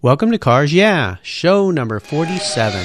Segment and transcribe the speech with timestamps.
[0.00, 2.84] Welcome to Cars Yeah, show number 47.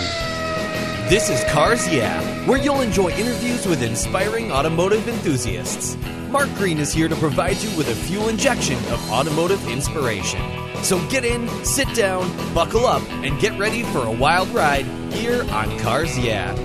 [1.10, 5.96] This is Cars Yeah, where you'll enjoy interviews with inspiring automotive enthusiasts.
[6.32, 10.42] Mark Green is here to provide you with a fuel injection of automotive inspiration.
[10.82, 15.44] So get in, sit down, buckle up, and get ready for a wild ride here
[15.52, 16.56] on Cars Yeah.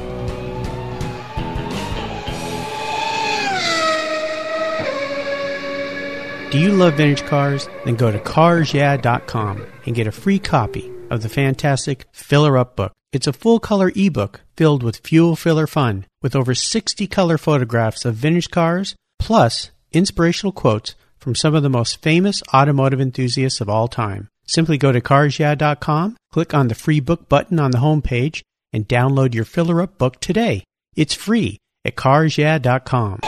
[6.50, 7.68] Do you love vintage cars?
[7.84, 12.92] Then go to carsyeah.com and get a free copy of the fantastic Filler Up book.
[13.10, 18.04] It's a full color ebook filled with fuel filler fun with over 60 color photographs
[18.04, 23.70] of vintage cars plus inspirational quotes from some of the most famous automotive enthusiasts of
[23.70, 24.28] all time.
[24.46, 28.42] Simply go to carsyeah.com, click on the free book button on the homepage,
[28.74, 30.64] and download your Filler Up book today.
[30.96, 33.20] It's free at carsyeah.com.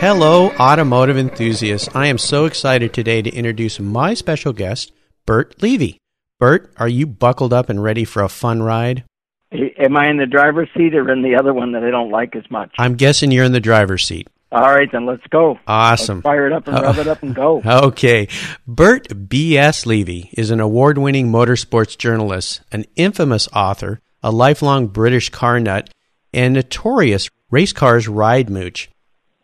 [0.00, 1.94] Hello, automotive enthusiasts.
[1.94, 4.92] I am so excited today to introduce my special guest,
[5.26, 5.98] Burt Levy.
[6.38, 9.04] Burt, are you buckled up and ready for a fun ride?
[9.52, 12.10] Eh, am I in the driver's seat or in the other one that I don't
[12.10, 12.72] like as much?
[12.78, 14.26] I'm guessing you're in the driver's seat.
[14.50, 15.58] All right, then let's go.
[15.66, 16.16] Awesome.
[16.20, 17.60] Let's fire it up and uh, rev it up and go.
[17.66, 18.26] Okay.
[18.66, 19.84] Burt B.S.
[19.84, 25.90] Levy is an award winning motorsports journalist, an infamous author, a lifelong British car nut,
[26.32, 28.88] and notorious race cars ride mooch.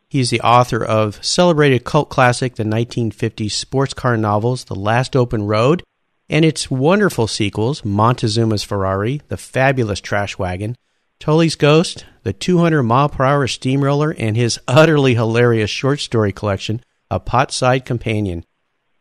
[0.09, 5.47] He's the author of celebrated cult classic, the 1950s sports car novels, The Last Open
[5.47, 5.83] Road,
[6.29, 10.77] and its wonderful sequels, Montezuma's Ferrari, The Fabulous Trash Wagon,
[11.19, 16.83] Tully's Ghost, The 200 Mile Per Hour Steamroller, and his utterly hilarious short story collection,
[17.11, 18.45] A Potside Companion.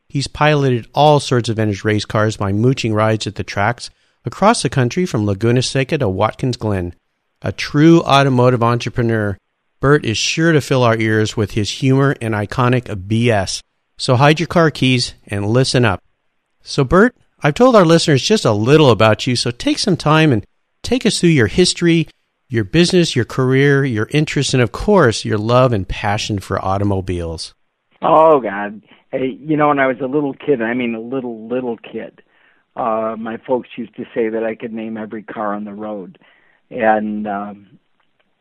[0.10, 3.90] He's piloted all sorts of vintage race cars by mooching rides at the tracks
[4.24, 6.96] across the country from Laguna Seca to Watkins Glen.
[7.42, 9.38] A true automotive entrepreneur
[9.80, 13.62] Burt is sure to fill our ears with his humor and iconic BS.
[13.98, 16.02] So hide your car keys and listen up.
[16.62, 20.32] So, Burt, I've told our listeners just a little about you, so take some time
[20.32, 20.46] and
[20.82, 22.08] take us through your history,
[22.48, 27.54] your business, your career, your interests, and of course, your love and passion for automobiles.
[28.02, 28.82] Oh, God.
[29.12, 32.22] Hey, you know, when I was a little kid, I mean a little, little kid,
[32.76, 36.20] uh, my folks used to say that I could name every car on the road.
[36.70, 37.80] And um,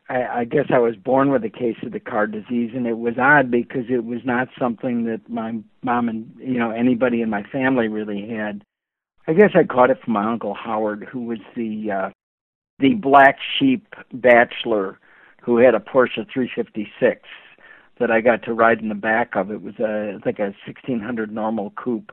[0.09, 2.97] I, I guess I was born with a case of the car disease, and it
[2.97, 7.29] was odd because it was not something that my mom and you know anybody in
[7.29, 8.63] my family really had.
[9.27, 12.09] I guess I caught it from my uncle Howard, who was the uh,
[12.79, 14.99] the black sheep bachelor
[15.41, 17.21] who had a Porsche 356
[17.99, 19.51] that I got to ride in the back of.
[19.51, 22.11] It was a like a 1600 normal coupe,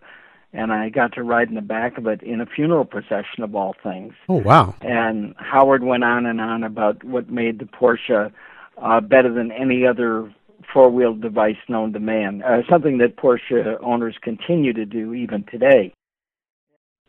[0.52, 3.54] and I got to ride in the back of it in a funeral procession of
[3.54, 4.14] all things.
[4.28, 4.74] Oh wow!
[4.80, 8.32] And Howard went on and on about what made the Porsche
[8.80, 10.32] uh, better than any other
[10.72, 12.42] four-wheel device known to man.
[12.42, 15.92] Uh, something that Porsche owners continue to do even today.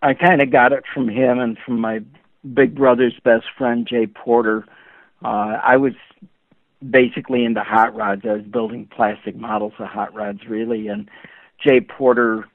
[0.02, 2.00] I kind of got it from him and from my
[2.54, 4.66] big brother's best friend Jay Porter.
[5.24, 5.94] Uh, I was
[6.90, 8.24] basically into hot rods.
[8.26, 11.10] I was building plastic models of hot rods, really, and
[11.66, 12.46] Jay Porter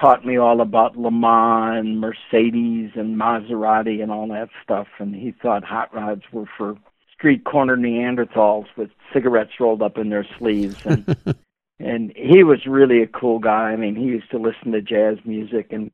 [0.00, 4.86] taught me all about Le Mans and Mercedes and Maserati and all that stuff.
[4.98, 6.76] And he thought hot rods were for
[7.12, 10.76] street corner Neanderthals with cigarettes rolled up in their sleeves.
[10.84, 11.16] And
[11.80, 13.70] and he was really a cool guy.
[13.70, 15.90] I mean, he used to listen to jazz music and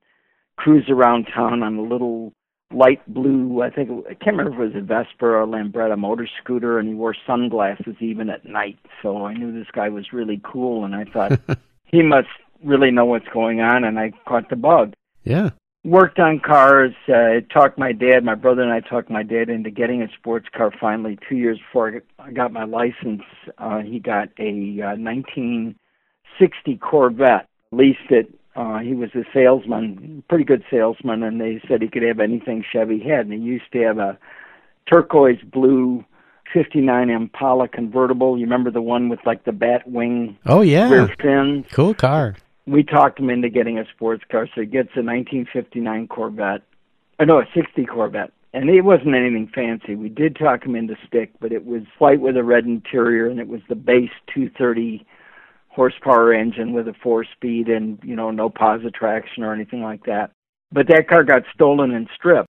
[0.56, 2.32] cruise around town on a little
[2.74, 5.96] light blue, I think I can't remember if it was a Vespa or a Lambretta
[5.96, 8.78] motor scooter, and he wore sunglasses even at night.
[9.02, 11.40] So I knew this guy was really cool, and I thought
[11.84, 12.28] he must
[12.64, 14.94] really know what's going on, and I caught the bug.
[15.22, 15.50] Yeah.
[15.84, 16.94] Worked on cars.
[17.08, 20.46] Uh, talked my dad, my brother, and I talked my dad into getting a sports
[20.54, 20.72] car.
[20.80, 23.22] Finally, two years before I got my license,
[23.58, 27.48] uh, he got a uh, 1960 Corvette.
[27.70, 28.32] Leased it.
[28.56, 32.64] Uh, he was a salesman, pretty good salesman, and they said he could have anything
[32.72, 33.26] Chevy had.
[33.26, 34.16] And he used to have a
[34.90, 36.04] turquoise blue
[36.52, 38.38] 59 Impala convertible.
[38.38, 40.88] You remember the one with like the bat wing Oh yeah.
[40.88, 41.66] rear fins?
[41.72, 42.36] Cool car.
[42.66, 46.62] We talked him into getting a sports car, so he gets a 1959 Corvette.
[47.20, 48.32] Oh, no, a 60 Corvette.
[48.52, 49.96] And it wasn't anything fancy.
[49.96, 53.40] We did talk him into stick, but it was white with a red interior, and
[53.40, 55.04] it was the base 230
[55.68, 60.04] horsepower engine with a four speed and, you know, no positive traction or anything like
[60.04, 60.30] that.
[60.70, 62.48] But that car got stolen and stripped,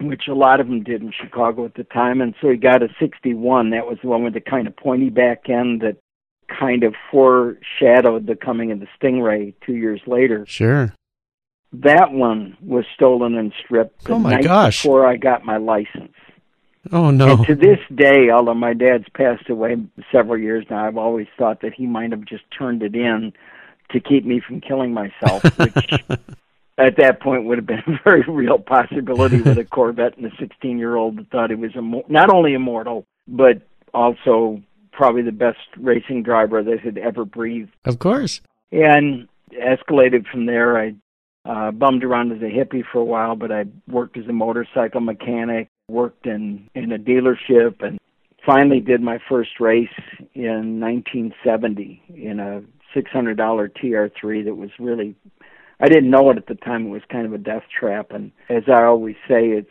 [0.00, 2.20] which a lot of them did in Chicago at the time.
[2.20, 3.70] And so he got a 61.
[3.70, 5.96] That was the one with the kind of pointy back end that
[6.48, 10.44] kind of foreshadowed the coming of the Stingray two years later.
[10.46, 10.92] Sure.
[11.72, 14.82] That one was stolen and stripped Oh, my gosh.
[14.82, 16.12] before I got my license.
[16.92, 17.32] Oh no.
[17.38, 19.76] And to this day, although my dad's passed away
[20.12, 23.32] several years now, I've always thought that he might have just turned it in
[23.90, 25.92] to keep me from killing myself, which
[26.78, 30.36] at that point would have been a very real possibility with a Corvette and a
[30.38, 33.62] 16 year old that thought he was imm- not only immortal, but
[33.92, 34.62] also
[34.96, 37.70] probably the best racing driver that had ever breathed.
[37.84, 38.40] Of course.
[38.72, 40.78] And escalated from there.
[40.78, 40.94] I
[41.44, 45.00] uh, bummed around as a hippie for a while, but I worked as a motorcycle
[45.00, 47.98] mechanic, worked in, in a dealership, and
[48.44, 49.88] finally did my first race
[50.34, 52.62] in 1970 in a
[52.96, 55.14] $600 TR3 that was really
[55.78, 56.86] I didn't know it at the time.
[56.86, 58.10] It was kind of a death trap.
[58.10, 59.68] And as I always say, it's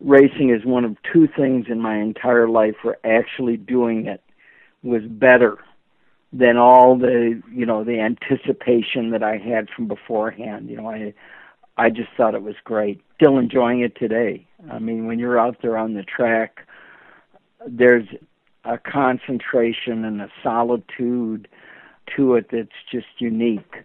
[0.00, 4.22] racing is one of two things in my entire life where actually doing it
[4.86, 5.58] was better
[6.32, 10.68] than all the you know the anticipation that I had from beforehand.
[10.68, 11.14] You know, I
[11.76, 13.02] I just thought it was great.
[13.16, 14.46] Still enjoying it today.
[14.70, 16.66] I mean, when you're out there on the track,
[17.66, 18.06] there's
[18.64, 21.48] a concentration and a solitude
[22.16, 23.84] to it that's just unique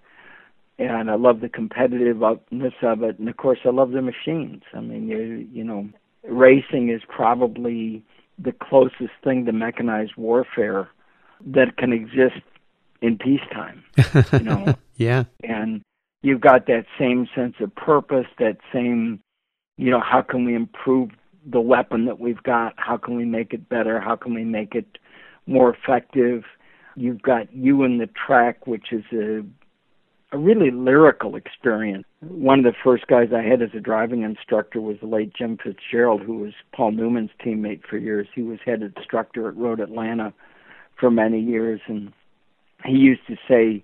[0.81, 4.63] and I love the competitiveness of it, and of course I love the machines.
[4.73, 5.89] I mean, you you know,
[6.23, 8.03] racing is probably
[8.41, 10.89] the closest thing to mechanized warfare
[11.45, 12.41] that can exist
[13.01, 13.83] in peacetime.
[14.33, 15.81] You know, yeah, and
[16.21, 19.21] you've got that same sense of purpose, that same,
[19.77, 21.09] you know, how can we improve
[21.45, 22.73] the weapon that we've got?
[22.77, 23.99] How can we make it better?
[23.99, 24.97] How can we make it
[25.47, 26.43] more effective?
[26.95, 29.43] You've got you in the track, which is a
[30.31, 32.05] a really lyrical experience.
[32.21, 35.57] One of the first guys I had as a driving instructor was the late Jim
[35.61, 38.27] Fitzgerald, who was Paul Newman's teammate for years.
[38.33, 40.33] He was head instructor at Road Atlanta
[40.99, 42.13] for many years, and
[42.85, 43.83] he used to say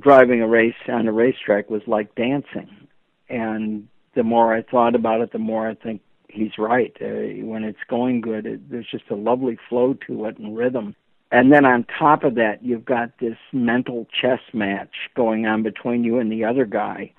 [0.00, 2.88] driving a race on a racetrack was like dancing.
[3.28, 6.96] And the more I thought about it, the more I think he's right.
[7.00, 10.96] Uh, when it's going good, it, there's just a lovely flow to it and rhythm.
[11.32, 16.04] And then on top of that, you've got this mental chess match going on between
[16.04, 17.10] you and the other guy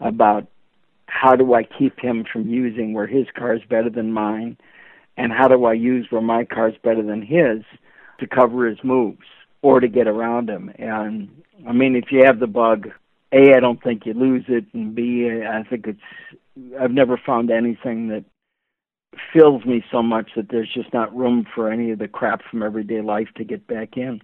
[0.00, 0.48] about
[1.06, 4.56] how do I keep him from using where his car is better than mine,
[5.16, 7.62] and how do I use where my car is better than his
[8.18, 9.26] to cover his moves
[9.62, 10.72] or to get around him.
[10.76, 11.30] And
[11.68, 12.90] I mean, if you have the bug,
[13.30, 16.00] A, I don't think you lose it, and B, I think it's,
[16.80, 18.24] I've never found anything that
[19.32, 22.62] fills me so much that there's just not room for any of the crap from
[22.62, 24.20] everyday life to get back in.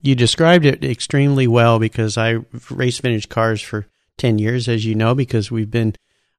[0.00, 2.38] You described it extremely well because I
[2.70, 3.86] race vintage cars for
[4.18, 5.94] 10 years, as you know, because we've been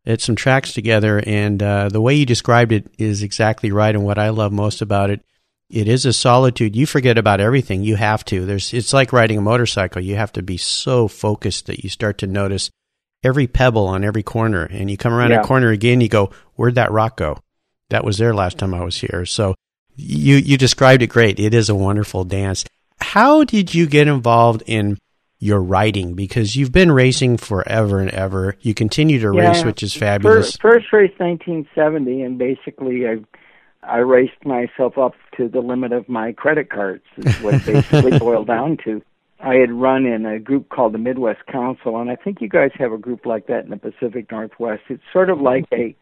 [0.05, 1.21] at some tracks together.
[1.25, 3.93] And uh, the way you described it is exactly right.
[3.93, 5.21] And what I love most about it,
[5.69, 6.75] it is a solitude.
[6.75, 7.83] You forget about everything.
[7.83, 8.45] You have to.
[8.45, 10.01] There's, it's like riding a motorcycle.
[10.01, 12.69] You have to be so focused that you start to notice
[13.23, 14.63] every pebble on every corner.
[14.63, 15.41] And you come around yeah.
[15.41, 17.39] a corner again, you go, where'd that rock go?
[17.89, 19.25] That was there last time I was here.
[19.25, 19.55] So
[19.95, 21.39] you, you described it great.
[21.39, 22.65] It is a wonderful dance.
[22.99, 24.97] How did you get involved in
[25.39, 26.13] your writing?
[26.13, 28.55] Because you've been racing forever and ever.
[28.61, 30.57] You continue to yeah, race, which is fabulous.
[30.57, 33.17] First, first race 1970, and basically I
[33.83, 37.03] I raced myself up to the limit of my credit cards.
[37.17, 39.01] Is what basically boiled down to.
[39.39, 42.71] I had run in a group called the Midwest Council, and I think you guys
[42.75, 44.83] have a group like that in the Pacific Northwest.
[44.89, 45.95] It's sort of like a,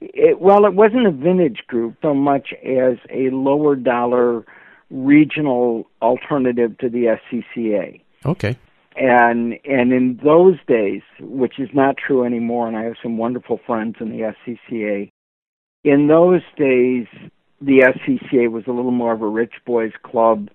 [0.00, 4.44] it, well, it wasn't a vintage group so much as a lower dollar
[4.90, 8.00] regional alternative to the SCCA.
[8.24, 8.56] Okay.
[8.96, 13.60] And and in those days, which is not true anymore, and I have some wonderful
[13.64, 15.10] friends in the SCCA.
[15.84, 17.06] In those days,
[17.60, 20.48] the SCCA was a little more of a rich boys club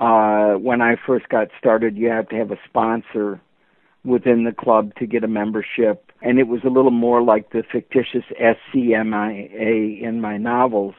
[0.00, 3.40] uh, when I first got started, you have to have a sponsor
[4.02, 7.62] within the club to get a membership, and it was a little more like the
[7.70, 10.94] fictitious SCMIA in my novels.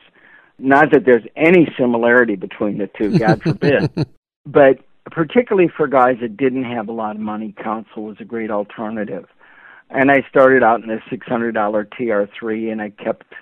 [0.60, 4.08] Not that there's any similarity between the two, God forbid,
[4.46, 4.78] but
[5.10, 9.26] particularly for guys that didn't have a lot of money, Council was a great alternative.
[9.90, 13.34] And I started out in a $600 TR3, and I kept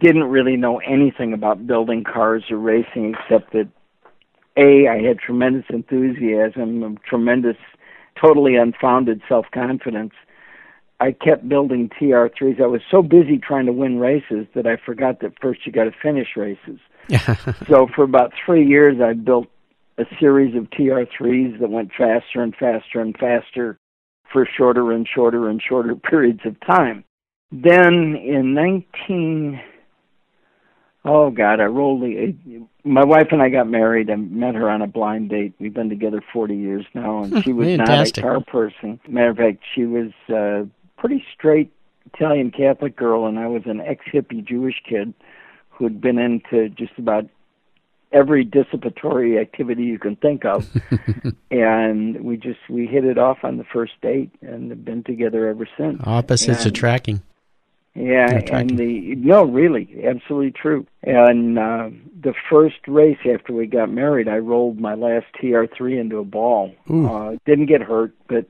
[0.00, 3.68] didn't really know anything about building cars or racing except that
[4.56, 7.56] a, I had tremendous enthusiasm, tremendous,
[8.20, 10.12] totally unfounded self confidence.
[11.00, 12.60] I kept building TR3s.
[12.60, 15.84] I was so busy trying to win races that I forgot that first you got
[15.84, 16.78] to finish races.
[17.68, 19.48] so for about three years, I built
[19.98, 23.78] a series of TR3s that went faster and faster and faster
[24.32, 27.04] for shorter and shorter and shorter periods of time.
[27.50, 29.60] Then in 19
[31.04, 32.34] Oh God, I rolled the.
[32.84, 34.10] My wife and I got married.
[34.10, 35.54] I met her on a blind date.
[35.58, 39.00] We've been together forty years now, and hmm, she was not a car person.
[39.08, 40.66] Matter of fact, she was a
[40.98, 41.72] pretty straight
[42.12, 45.14] Italian Catholic girl, and I was an ex hippie Jewish kid
[45.70, 47.26] who'd been into just about
[48.12, 50.68] every dissipatory activity you can think of,
[51.50, 55.48] and we just we hit it off on the first date and have been together
[55.48, 56.00] ever since.
[56.04, 57.22] Opposites and, attracting.
[57.94, 60.84] Yeah, and the no, really, absolutely true.
[61.04, 66.18] And uh, the first race after we got married, I rolled my last TR3 into
[66.18, 66.74] a ball.
[67.08, 68.46] Uh, didn't get hurt, but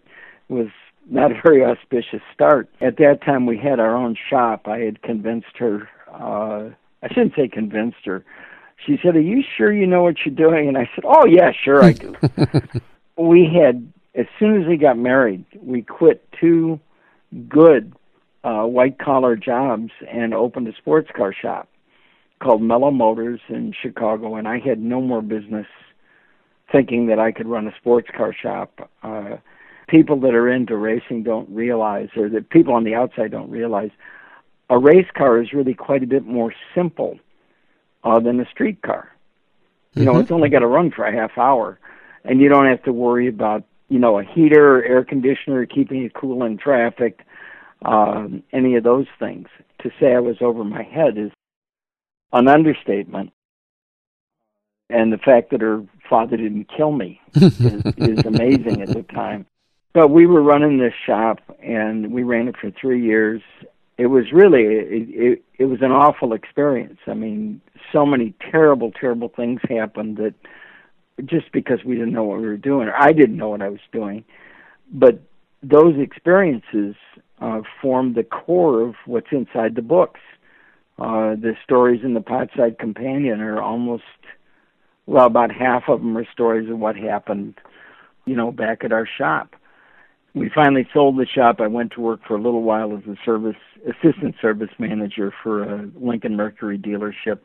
[0.49, 0.69] was
[1.11, 2.71] not a very auspicious start.
[2.81, 4.67] At that time, we had our own shop.
[4.67, 5.91] I had convinced her.
[6.11, 6.71] Uh,
[7.03, 8.25] I shouldn't say convinced her.
[8.87, 11.53] She said, "Are you sure you know what you're doing?" And I said, "Oh yeah,
[11.53, 12.15] sure I do."
[13.19, 16.81] we had as soon as we got married, we quit two
[17.49, 17.95] good
[18.45, 21.69] uh, white collar jobs and opened a sports car shop
[22.41, 25.67] called Mellow Motors in Chicago, and I had no more business
[26.71, 28.91] thinking that I could run a sports car shop.
[29.03, 29.37] Uh,
[29.89, 33.91] people that are into racing don't realize, or that people on the outside don't realize,
[34.69, 37.19] a race car is really quite a bit more simple
[38.03, 39.11] uh, than a street car.
[39.95, 40.13] You mm-hmm.
[40.13, 41.79] know, it's only got to run for a half hour,
[42.25, 46.05] and you don't have to worry about you know a heater, or air conditioner, keeping
[46.05, 47.25] it cool in traffic,
[47.85, 49.49] um, any of those things.
[49.83, 51.31] To say I was over my head is
[52.33, 53.33] an understatement.
[54.91, 59.47] And the fact that her father didn't kill me is, is amazing at the time.
[59.93, 63.41] But we were running this shop, and we ran it for three years.
[63.97, 66.99] It was really it, it it was an awful experience.
[67.07, 67.61] I mean,
[67.93, 70.35] so many terrible, terrible things happened that
[71.25, 73.69] just because we didn't know what we were doing, or I didn't know what I
[73.69, 74.25] was doing.
[74.93, 75.21] But
[75.63, 76.97] those experiences
[77.45, 80.21] uh, formed the core of what's inside the books.
[80.99, 84.03] Uh, the stories in the Potside Companion are almost,
[85.07, 87.55] well, about half of them are stories of what happened,
[88.27, 89.55] you know, back at our shop
[90.35, 91.61] we finally sold the shop.
[91.61, 95.63] I went to work for a little while as a service assistant service manager for
[95.63, 97.39] a Lincoln Mercury dealership.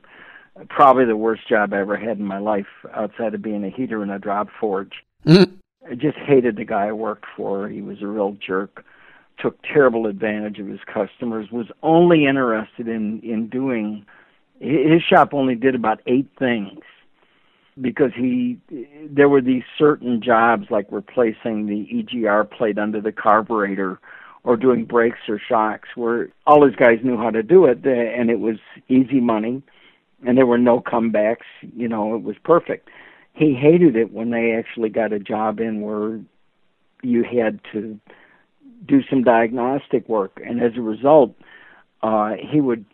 [0.69, 4.03] Probably the worst job I ever had in my life, outside of being a heater
[4.03, 4.93] in a drop forge.
[5.25, 5.53] Mm.
[5.89, 7.69] I just hated the guy I worked for.
[7.69, 8.83] He was a real jerk.
[9.41, 11.47] Took terrible advantage of his customers.
[11.51, 14.05] Was only interested in in doing.
[14.59, 16.81] His shop only did about eight things
[17.81, 18.59] because he
[19.09, 23.99] there were these certain jobs like replacing the EGR plate under the carburetor
[24.43, 28.29] or doing brakes or shocks where all his guys knew how to do it and
[28.29, 29.61] it was easy money
[30.25, 32.89] and there were no comebacks you know it was perfect
[33.33, 36.19] he hated it when they actually got a job in where
[37.01, 37.99] you had to
[38.85, 41.35] do some diagnostic work and as a result
[42.03, 42.85] uh he would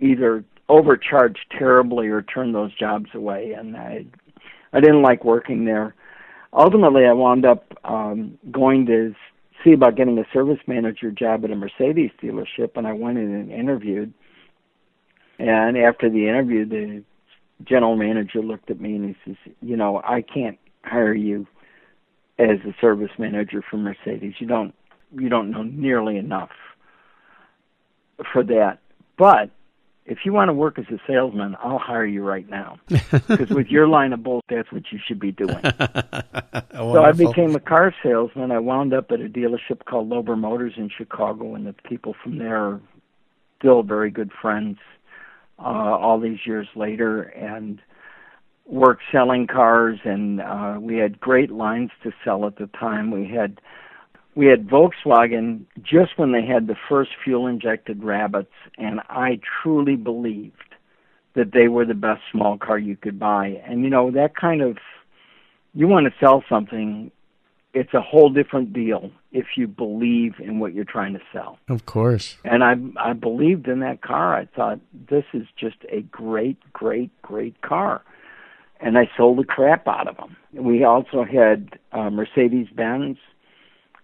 [0.00, 4.04] either overcharge terribly or turn those jobs away and I
[4.72, 5.94] I didn't like working there.
[6.52, 9.14] Ultimately, I wound up um, going to
[9.64, 13.32] see about getting a service manager job at a Mercedes dealership, and I went in
[13.32, 14.12] and interviewed.
[15.38, 17.02] And after the interview, the
[17.64, 21.46] general manager looked at me and he says, "You know, I can't hire you
[22.38, 24.34] as a service manager for Mercedes.
[24.38, 24.74] You don't
[25.12, 26.50] you don't know nearly enough
[28.32, 28.78] for that.
[29.16, 29.50] But
[30.06, 32.78] if you want to work as a salesman, I'll hire you right now.
[33.28, 35.60] Because with your line of bull, that's what you should be doing.
[36.72, 38.50] so I became a car salesman.
[38.50, 42.38] I wound up at a dealership called Loeber Motors in Chicago, and the people from
[42.38, 42.80] there are
[43.58, 44.78] still very good friends
[45.58, 47.22] uh, all these years later.
[47.22, 47.80] And
[48.66, 53.10] worked selling cars, and uh, we had great lines to sell at the time.
[53.10, 53.60] We had
[54.34, 59.96] we had Volkswagen just when they had the first fuel injected rabbits, and I truly
[59.96, 60.54] believed
[61.34, 63.60] that they were the best small car you could buy.
[63.66, 64.78] And you know, that kind of
[65.74, 67.10] you want to sell something,
[67.72, 71.58] it's a whole different deal if you believe in what you're trying to sell.
[71.68, 72.36] Of course.
[72.44, 74.34] And I I believed in that car.
[74.36, 78.02] I thought this is just a great, great, great car.
[78.80, 80.36] And I sold the crap out of them.
[80.52, 83.18] We also had uh, Mercedes Benz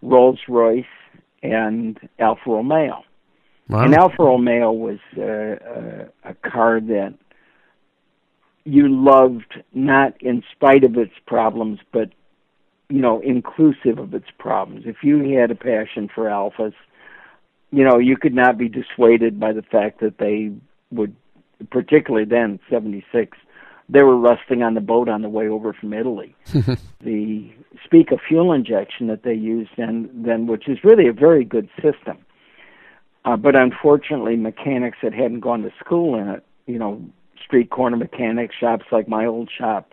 [0.03, 0.85] Rolls Royce,
[1.43, 3.03] and Alfa Romeo.
[3.69, 3.85] Wow.
[3.85, 7.15] And Alfa Romeo was uh, uh, a car that
[8.65, 12.11] you loved, not in spite of its problems, but
[12.89, 14.85] you know, inclusive of its problems.
[14.87, 16.75] If you had a passion for Alfas,
[17.73, 20.53] you know, you could not be dissuaded by the fact that they
[20.93, 21.17] would,
[21.71, 23.37] particularly then, '76,
[23.89, 26.35] they were rusting on the boat on the way over from Italy.
[27.01, 27.51] the
[27.85, 32.19] Spica fuel injection that they used then, then which is really a very good system.
[33.25, 37.01] Uh, but unfortunately, mechanics that hadn't gone to school in it, you know,
[37.45, 39.93] street corner mechanic shops like my old shop,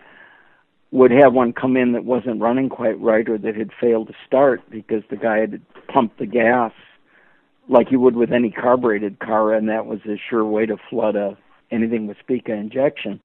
[0.90, 4.14] would have one come in that wasn't running quite right or that had failed to
[4.26, 6.72] start because the guy had pumped the gas
[7.68, 11.16] like you would with any carbureted car, and that was a sure way to flood
[11.16, 11.36] a
[11.70, 13.20] anything with Spica injection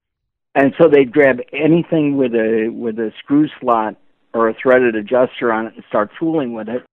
[0.56, 3.96] And so they'd grab anything with a with a screw slot
[4.34, 6.84] or a threaded adjuster on it and start fooling with it.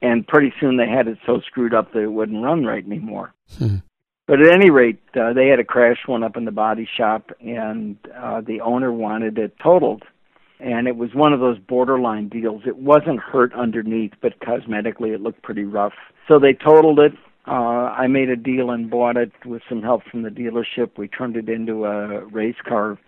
[0.00, 3.34] And pretty soon they had it so screwed up that it wouldn't run right anymore.
[3.56, 3.76] Hmm.
[4.26, 7.30] But at any rate, uh, they had a crash one up in the body shop,
[7.40, 10.02] and uh, the owner wanted it totaled.
[10.60, 12.62] And it was one of those borderline deals.
[12.66, 15.94] It wasn't hurt underneath, but cosmetically it looked pretty rough.
[16.26, 17.12] So they totaled it.
[17.48, 20.98] Uh, I made a deal and bought it with some help from the dealership.
[20.98, 22.98] We turned it into a race car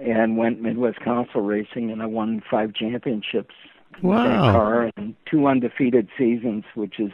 [0.00, 3.54] and went Midwest Council racing, and I won five championships.
[4.02, 4.24] Wow!
[4.24, 7.12] That car and two undefeated seasons, which is,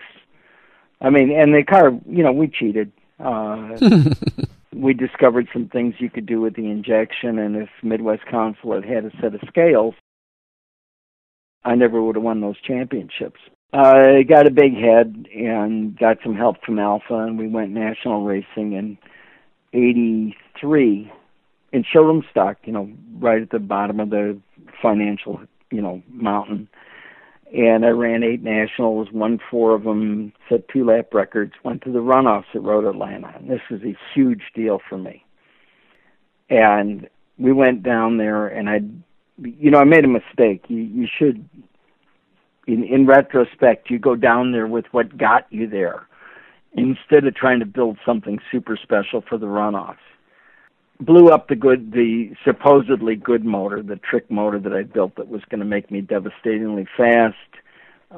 [1.02, 2.92] I mean, and the car, you know, we cheated.
[3.18, 3.78] Uh,
[4.75, 8.84] we discovered some things you could do with the injection, and if Midwest Council had
[8.84, 9.94] had a set of scales,
[11.64, 13.40] I never would have won those championships.
[13.73, 18.25] I got a big head and got some help from Alfa, and we went national
[18.25, 18.99] racing in
[19.73, 21.12] '83
[21.73, 22.58] in showroom stock.
[22.64, 24.38] You know, right at the bottom of the
[24.80, 26.68] financial, you know, mountain
[27.54, 31.92] and I ran eight nationals, won four of them, set two lap records, went to
[31.92, 33.32] the runoffs at Road Atlanta.
[33.37, 35.25] And this was a huge deal for me.
[36.50, 37.08] And
[37.38, 38.80] we went down there, and I,
[39.42, 40.64] you know, I made a mistake.
[40.68, 41.49] You you should,
[42.66, 46.06] in in retrospect, you go down there with what got you there,
[46.75, 49.96] instead of trying to build something super special for the runoffs
[51.00, 55.28] blew up the good the supposedly good motor the trick motor that i built that
[55.28, 57.37] was going to make me devastatingly fast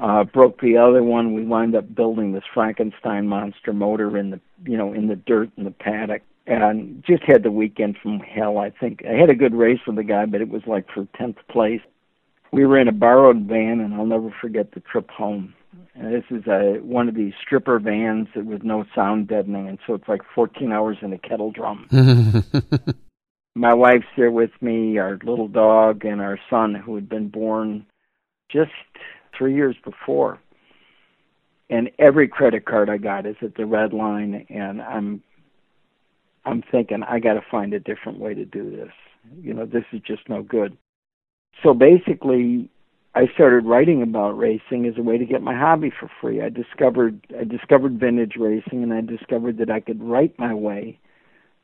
[0.00, 1.34] uh broke the other one.
[1.34, 5.50] We wound up building this frankenstein monster motor in the you know in the dirt
[5.56, 6.22] in the paddock.
[6.46, 9.02] And just had the weekend from hell i think.
[9.04, 11.82] I had a good race with the guy but it was like for tenth place
[12.52, 15.54] we were in a borrowed van and i'll never forget the trip home
[15.98, 19.78] and this is a one of these stripper vans that with no sound deadening, and
[19.86, 21.88] so it's like 14 hours in a kettle drum.
[23.56, 27.84] My wife's there with me, our little dog, and our son, who had been born
[28.48, 28.70] just
[29.36, 30.38] three years before.
[31.68, 35.22] And every credit card I got is at the red line, and I'm
[36.44, 38.92] I'm thinking I got to find a different way to do this.
[39.42, 40.76] You know, this is just no good.
[41.62, 42.70] So basically,
[43.14, 46.40] I started writing about racing as a way to get my hobby for free.
[46.40, 50.98] I discovered I discovered vintage racing and I discovered that I could write my way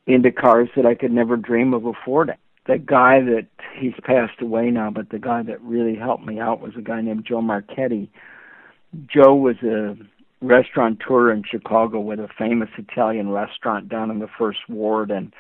[0.07, 2.37] into cars that I could never dream of affording.
[2.67, 3.47] The guy that
[3.79, 7.01] he's passed away now, but the guy that really helped me out was a guy
[7.01, 8.11] named Joe Marchetti.
[9.07, 9.97] Joe was a
[10.41, 15.33] restaurateur in Chicago with a famous Italian restaurant down in the first ward and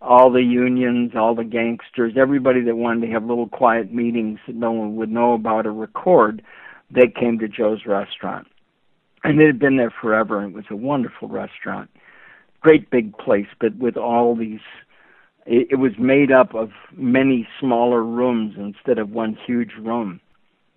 [0.00, 4.56] all the unions, all the gangsters, everybody that wanted to have little quiet meetings that
[4.56, 6.42] no one would know about or record,
[6.90, 8.46] they came to Joe's restaurant.
[9.24, 11.90] And it had been there forever, and it was a wonderful restaurant.
[12.60, 14.60] Great big place, but with all these,
[15.46, 20.20] it, it was made up of many smaller rooms instead of one huge room.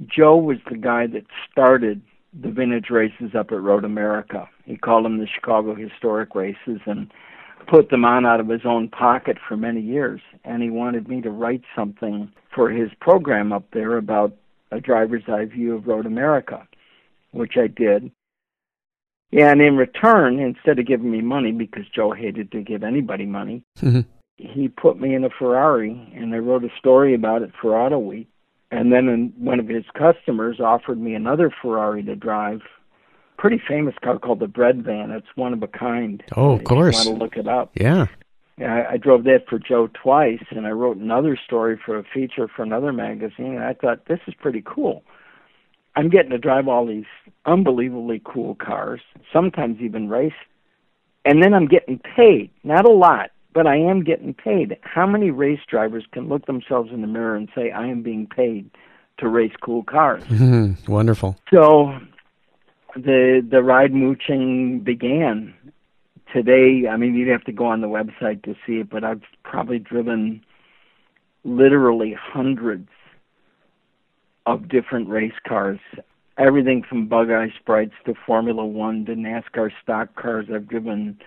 [0.07, 2.01] Joe was the guy that started
[2.33, 4.47] the vintage races up at Road America.
[4.65, 7.11] He called them the Chicago Historic Races, and
[7.67, 11.21] put them on out of his own pocket for many years, and he wanted me
[11.21, 14.35] to write something for his program up there about
[14.71, 16.67] a driver's eye view of Road America,
[17.31, 18.11] which I did.
[19.31, 23.63] And in return, instead of giving me money, because Joe hated to give anybody money,
[23.79, 24.01] mm-hmm.
[24.37, 27.99] he put me in a Ferrari, and I wrote a story about it for Auto
[27.99, 28.27] Week.
[28.71, 32.61] And then one of his customers offered me another Ferrari to drive
[33.39, 35.09] pretty famous car called the Bread Van.
[35.11, 36.21] It's one of a kind.
[36.35, 37.05] Oh, of course.
[37.05, 37.71] want to look it up.
[37.73, 38.07] Yeah.
[38.59, 42.49] I, I drove that for Joe twice, and I wrote another story for a feature
[42.53, 43.55] for another magazine.
[43.55, 45.03] And I thought this is pretty cool.
[45.95, 47.05] I'm getting to drive all these
[47.45, 49.01] unbelievably cool cars,
[49.33, 50.33] sometimes even race,
[51.25, 52.51] and then I'm getting paid.
[52.63, 54.77] Not a lot, but I am getting paid.
[54.81, 58.27] How many race drivers can look themselves in the mirror and say, "I am being
[58.27, 58.69] paid
[59.17, 60.23] to race cool cars"?
[60.87, 61.37] Wonderful.
[61.51, 61.99] So
[62.95, 65.53] the the ride mooching began.
[66.33, 69.23] Today, I mean, you'd have to go on the website to see it, but I've
[69.43, 70.41] probably driven
[71.43, 72.89] literally hundreds
[74.45, 75.79] of different race cars.
[76.37, 80.45] Everything from Bug Eye Sprites to Formula One to NASCAR stock cars.
[80.53, 81.19] I've driven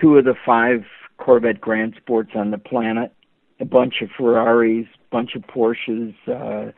[0.00, 0.84] two of the five
[1.18, 3.12] Corvette Grand Sports on the planet,
[3.60, 6.14] a bunch of Ferraris, bunch of Porsches.
[6.26, 6.72] Uh,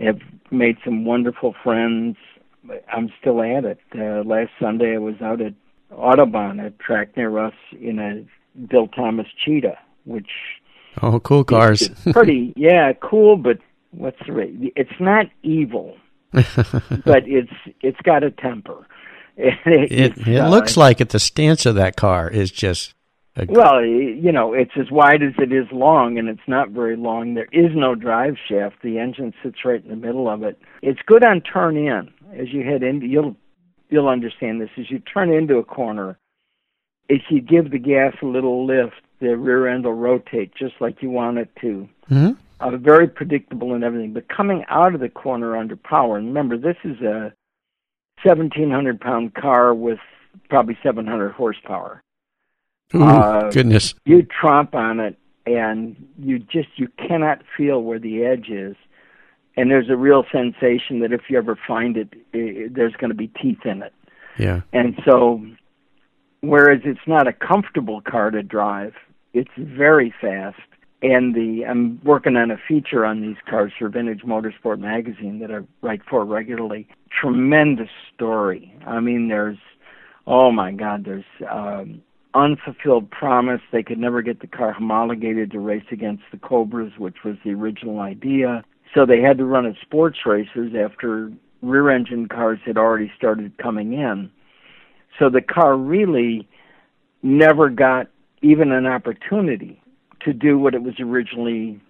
[0.00, 0.20] have
[0.50, 2.16] made some wonderful friends.
[2.92, 3.78] I'm still at it.
[3.94, 5.54] Uh, last Sunday I was out at
[5.92, 8.24] Autobahn, a track near us, in a
[8.66, 10.30] Bill Thomas Cheetah, which
[11.02, 13.36] oh, cool cars, pretty yeah, cool.
[13.36, 13.58] But
[13.90, 14.72] what's the rate?
[14.76, 15.96] It's not evil,
[16.32, 18.86] but it's it's got a temper.
[19.36, 21.10] it it, it uh, looks like it.
[21.10, 22.94] The stance of that car is just
[23.48, 27.34] Well, you know, it's as wide as it is long, and it's not very long.
[27.34, 28.76] There is no drive shaft.
[28.82, 30.58] The engine sits right in the middle of it.
[30.82, 32.12] It's good on turn in.
[32.32, 33.36] As you head into you'll
[33.88, 34.70] you'll understand this.
[34.78, 36.18] As you turn into a corner,
[37.08, 41.02] if you give the gas a little lift, the rear end will rotate just like
[41.02, 41.88] you want it to.
[42.10, 42.32] Mm-hmm.
[42.60, 44.12] Uh, very predictable and everything.
[44.12, 47.32] But coming out of the corner under power, and remember, this is a
[48.22, 49.98] 1,700 pound car with
[50.48, 52.02] probably 700 horsepower.
[52.94, 53.94] Ooh, uh, goodness.
[54.04, 58.76] You tromp on it, and you just you cannot feel where the edge is.
[59.56, 63.16] And there's a real sensation that if you ever find it, it there's going to
[63.16, 63.92] be teeth in it.
[64.38, 64.62] Yeah.
[64.72, 65.44] And so,
[66.40, 68.94] whereas it's not a comfortable car to drive,
[69.34, 70.60] it's very fast.
[71.02, 75.50] And the I'm working on a feature on these cars for Vintage Motorsport magazine that
[75.50, 76.88] I write for regularly.
[77.10, 78.72] Tremendous story.
[78.86, 79.58] I mean, there's
[80.26, 82.02] oh my God, there's um,
[82.34, 83.60] unfulfilled promise.
[83.72, 87.50] They could never get the car homologated to race against the Cobras, which was the
[87.50, 88.64] original idea.
[88.94, 93.56] So they had to run at sports races after rear engine cars had already started
[93.58, 94.30] coming in.
[95.18, 96.48] So the car really
[97.22, 98.08] never got
[98.42, 99.80] even an opportunity
[100.20, 101.80] to do what it was originally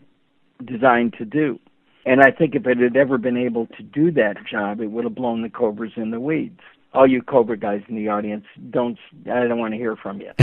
[0.64, 1.58] designed to do.
[2.04, 5.04] And I think if it had ever been able to do that job, it would
[5.04, 6.60] have blown the Cobras in the weeds
[6.94, 8.98] all you Cobra guys in the audience, don't
[9.30, 10.32] I don't want to hear from you.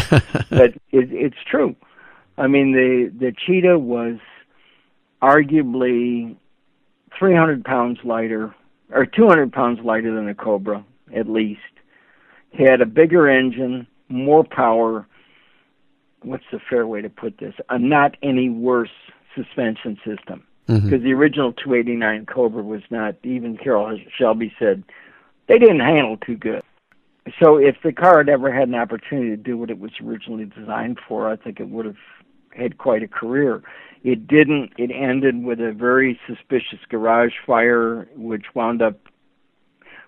[0.49, 1.75] but it, it's true.
[2.37, 4.17] I mean, the the cheetah was
[5.21, 6.35] arguably
[7.17, 8.53] 300 pounds lighter,
[8.91, 10.83] or 200 pounds lighter than a Cobra,
[11.15, 11.61] at least.
[12.57, 15.07] Had a bigger engine, more power.
[16.23, 17.53] What's the fair way to put this?
[17.69, 18.89] A not any worse
[19.35, 20.43] suspension system.
[20.65, 21.03] Because mm-hmm.
[21.03, 24.83] the original 289 Cobra was not, even Carroll Shelby said,
[25.47, 26.61] they didn't handle too good.
[27.39, 30.45] So if the car had ever had an opportunity to do what it was originally
[30.45, 31.97] designed for, I think it would have
[32.51, 33.63] had quite a career.
[34.03, 34.71] It didn't.
[34.77, 38.99] It ended with a very suspicious garage fire, which wound up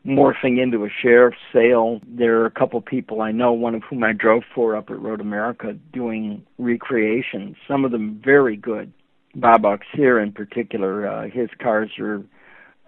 [0.05, 1.99] morphing into a sheriff's sale.
[2.07, 4.99] There are a couple people I know, one of whom I drove for up at
[4.99, 7.57] Road America, doing recreations.
[7.67, 8.93] Some of them very good.
[9.35, 12.23] Bob Auxier in particular, uh, his cars are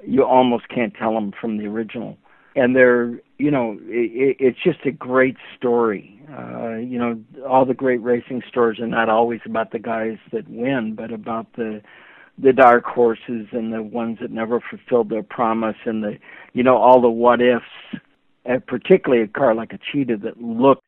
[0.06, 2.18] you almost can't tell them from the original
[2.56, 7.74] and they're you know it, it's just a great story uh you know all the
[7.74, 11.82] great racing stories are not always about the guys that win but about the
[12.38, 16.18] the dark horses and the ones that never fulfilled their promise and the
[16.54, 17.66] you know all the what ifs
[18.46, 20.82] and particularly a car like a cheetah that looked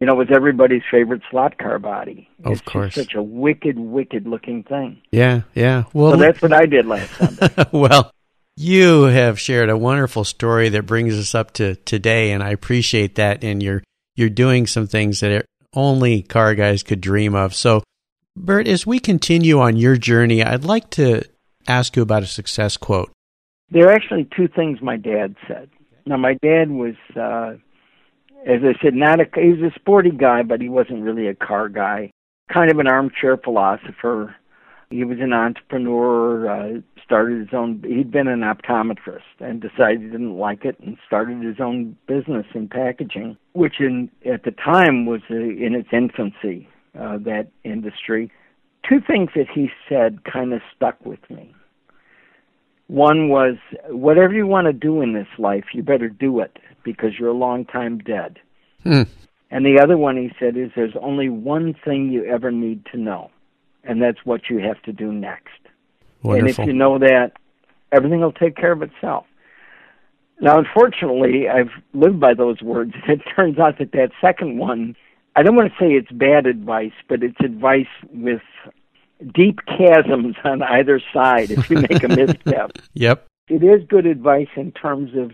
[0.00, 2.28] you know, was everybody's favorite slot car body.
[2.42, 2.94] Of it's course.
[2.94, 5.02] such a wicked, wicked looking thing.
[5.12, 5.84] Yeah, yeah.
[5.92, 7.66] Well, so that's what I did last Sunday.
[7.72, 8.10] well,
[8.56, 13.14] you have shared a wonderful story that brings us up to today, and I appreciate
[13.16, 13.44] that.
[13.44, 13.82] And you're
[14.16, 17.54] you're doing some things that only car guys could dream of.
[17.54, 17.82] So,
[18.36, 21.22] Burt, as we continue on your journey, I'd like to
[21.66, 23.10] ask you about a success quote.
[23.70, 25.70] There are actually two things my dad said.
[26.06, 27.54] Now, my dad was, uh,
[28.46, 31.34] as I said, not a he was a sporty guy, but he wasn't really a
[31.34, 32.10] car guy.
[32.52, 34.34] Kind of an armchair philosopher.
[34.90, 40.08] He was an entrepreneur, uh, started his own, he'd been an optometrist and decided he
[40.08, 45.06] didn't like it and started his own business in packaging, which in, at the time
[45.06, 48.32] was uh, in its infancy, uh, that industry.
[48.88, 51.54] Two things that he said kind of stuck with me.
[52.88, 53.58] One was,
[53.90, 57.32] whatever you want to do in this life, you better do it because you're a
[57.32, 58.40] long time dead.
[58.82, 59.02] Hmm.
[59.52, 62.98] And the other one he said is, there's only one thing you ever need to
[62.98, 63.30] know
[63.84, 65.58] and that's what you have to do next.
[66.22, 66.38] Wonderful.
[66.38, 67.32] And if you know that,
[67.92, 69.26] everything will take care of itself.
[70.40, 72.92] Now, unfortunately, I've lived by those words.
[72.94, 74.96] and It turns out that that second one,
[75.36, 78.42] I don't want to say it's bad advice, but it's advice with
[79.34, 82.72] deep chasms on either side if you make a misstep.
[82.94, 83.26] Yep.
[83.48, 85.32] It is good advice in terms of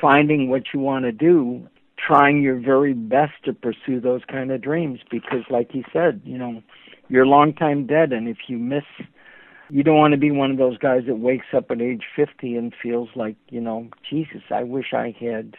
[0.00, 4.60] finding what you want to do, trying your very best to pursue those kind of
[4.60, 6.62] dreams because like you said, you know,
[7.08, 8.84] you're long time dead and if you miss
[9.70, 12.56] you don't want to be one of those guys that wakes up at age 50
[12.56, 15.56] and feels like you know jesus i wish i had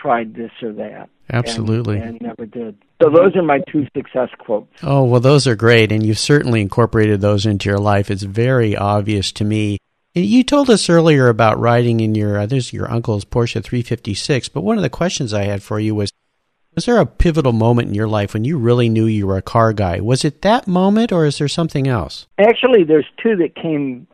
[0.00, 1.08] tried this or that.
[1.32, 1.98] Absolutely.
[1.98, 2.76] and, and never did.
[3.02, 4.72] So those are my two success quotes.
[4.82, 8.10] Oh well those are great and you've certainly incorporated those into your life.
[8.10, 9.78] It's very obvious to me.
[10.14, 13.62] And you told us earlier about riding in your uh, this is your uncle's porsche
[13.62, 16.10] 356 but one of the questions i had for you was
[16.74, 19.42] was there a pivotal moment in your life when you really knew you were a
[19.42, 20.00] car guy?
[20.00, 22.26] Was it that moment or is there something else?
[22.38, 24.06] Actually, there's two that came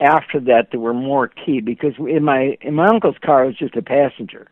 [0.00, 3.56] after that that were more key because in my in my uncle's car I was
[3.56, 4.48] just a passenger.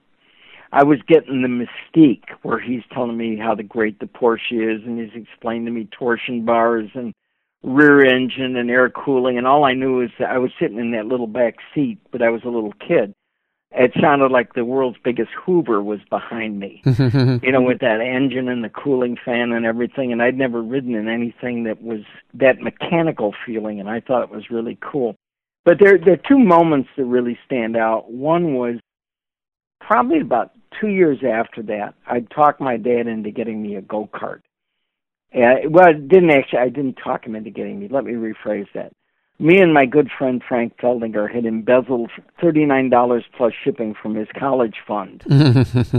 [0.73, 4.83] I was getting the mystique where he's telling me how the great the Porsche is,
[4.87, 7.13] and he's explaining to me torsion bars and
[7.65, 10.93] rear engine and air cooling, and all I knew is that I was sitting in
[10.93, 13.13] that little back seat, but I was a little kid.
[13.73, 18.49] It sounded like the world's biggest Hoover was behind me, you know, with that engine
[18.49, 20.11] and the cooling fan and everything.
[20.11, 22.01] And I'd never ridden in anything that was
[22.35, 25.15] that mechanical feeling, and I thought it was really cool.
[25.65, 28.11] But there, there are two moments that really stand out.
[28.11, 28.77] One was
[29.81, 31.95] probably about two years after that.
[32.07, 34.41] I talked my dad into getting me a go kart.
[35.33, 36.59] And uh, well, it didn't actually.
[36.61, 37.89] I didn't talk him into getting me.
[37.89, 38.93] Let me rephrase that.
[39.41, 44.15] Me and my good friend Frank Feldinger had embezzled thirty nine dollars plus shipping from
[44.15, 45.25] his college fund,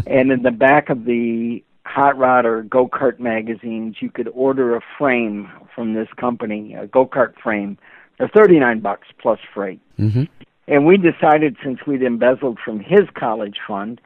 [0.06, 4.76] and in the back of the hot rod or go kart magazines, you could order
[4.76, 7.80] a frame from this company, a go kart frame,
[8.18, 9.82] for thirty nine bucks plus freight.
[10.00, 10.26] Mm-hmm.
[10.68, 14.00] And we decided since we'd embezzled from his college fund,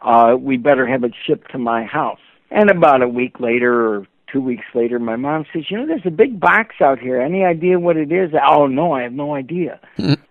[0.00, 2.18] uh, we better have it shipped to my house.
[2.50, 6.06] And about a week later or two weeks later, my mom says, "You know, there's
[6.06, 7.20] a big box out here.
[7.20, 9.80] Any idea what it is?" Oh no, I have no idea.
[9.98, 10.22] Mm-hmm.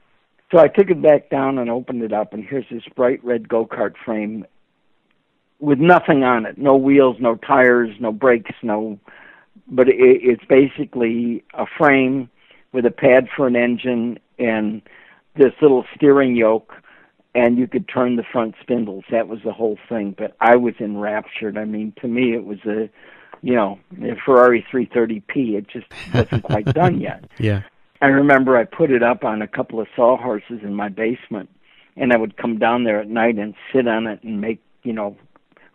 [0.51, 3.47] so I took it back down and opened it up, and here's this bright red
[3.47, 4.45] go kart frame
[5.59, 8.97] with nothing on it, no wheels, no tires, no brakes, no.
[9.67, 12.29] But it, it's basically a frame
[12.71, 14.81] with a pad for an engine and
[15.35, 16.73] this little steering yoke
[17.35, 19.03] and you could turn the front spindles.
[19.11, 20.15] That was the whole thing.
[20.17, 21.57] But I was enraptured.
[21.57, 22.89] I mean, to me, it was a
[23.41, 23.79] you know,
[24.25, 25.57] Ferrari 330p.
[25.57, 27.25] It just wasn't quite done yet.
[27.39, 27.63] Yeah.
[28.01, 31.49] I remember I put it up on a couple of sawhorses in my basement,
[31.97, 34.93] and I would come down there at night and sit on it and make, you
[34.93, 35.17] know,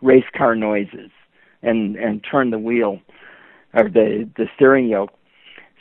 [0.01, 1.11] race car noises
[1.61, 2.99] and and turn the wheel
[3.73, 5.11] or the the steering yoke.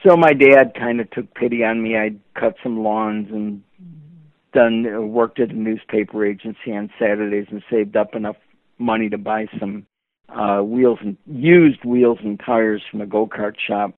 [0.07, 1.97] So my dad kind of took pity on me.
[1.97, 3.63] I'd cut some lawns and
[4.53, 8.37] done worked at a newspaper agency on Saturdays and saved up enough
[8.79, 9.87] money to buy some
[10.29, 13.95] uh, wheels and used wheels and tires from a go kart shop.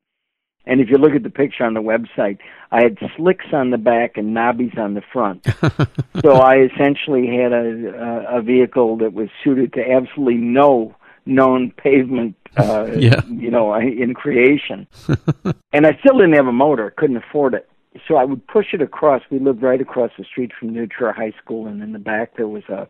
[0.69, 2.39] And if you look at the picture on the website,
[2.73, 5.47] I had slicks on the back and knobbies on the front.
[6.25, 11.71] so I essentially had a, a a vehicle that was suited to absolutely no known
[11.71, 13.21] pavement, uh, Yeah.
[13.27, 14.89] you know, in creation.
[15.73, 17.69] and I still didn't have a motor; couldn't afford it.
[18.09, 19.23] So I would push it across.
[19.31, 22.37] We lived right across the street from New Trier High School, and in the back
[22.37, 22.89] there was a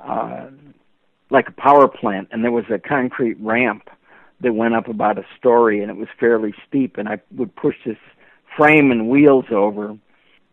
[0.00, 0.50] uh,
[1.30, 3.88] like a power plant, and there was a concrete ramp
[4.40, 6.96] that went up about a story, and it was fairly steep.
[6.96, 7.96] And I would push this
[8.56, 9.96] frame and wheels over,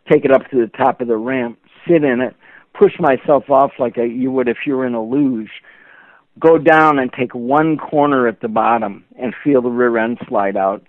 [0.10, 2.36] take it up to the top of the ramp, sit in it,
[2.74, 5.52] push myself off like a, you would if you were in a luge,
[6.40, 10.58] go down and take one corner at the bottom and feel the rear end slide
[10.58, 10.84] out,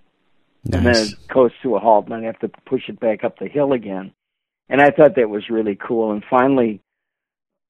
[0.72, 1.12] and then Nice.
[1.12, 3.72] it goes to a halt, and I have to push it back up the hill
[3.72, 4.12] again.
[4.68, 6.10] And I thought that was really cool.
[6.10, 6.80] And finally,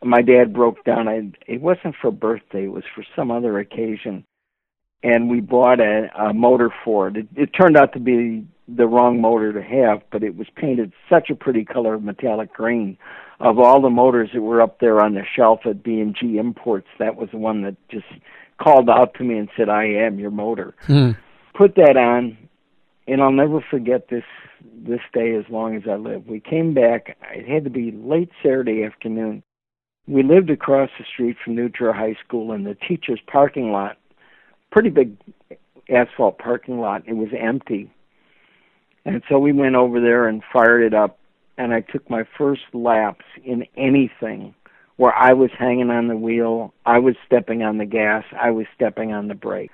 [0.03, 1.09] my dad broke down.
[1.09, 4.25] I, it wasn't for birthday; it was for some other occasion.
[5.03, 7.17] And we bought a, a motor for it.
[7.17, 7.29] it.
[7.37, 11.31] It turned out to be the wrong motor to have, but it was painted such
[11.31, 12.99] a pretty color of metallic green.
[13.39, 16.39] Of all the motors that were up there on the shelf at B and G
[16.39, 18.07] Imports, that was the one that just
[18.59, 21.13] called out to me and said, "I am your motor." Hmm.
[21.55, 22.37] put that on,
[23.07, 24.25] and I'll never forget this
[24.75, 26.27] this day as long as I live.
[26.27, 27.17] We came back.
[27.35, 29.43] It had to be late Saturday afternoon.
[30.07, 33.99] We lived across the street from New Trier High School, and the teacher's parking lot,
[34.71, 35.17] pretty big
[35.89, 37.03] asphalt parking lot.
[37.07, 37.91] It was empty,
[39.05, 41.19] and so we went over there and fired it up.
[41.59, 44.55] And I took my first laps in anything
[44.97, 48.67] where I was hanging on the wheel, I was stepping on the gas, I was
[48.75, 49.71] stepping on the brake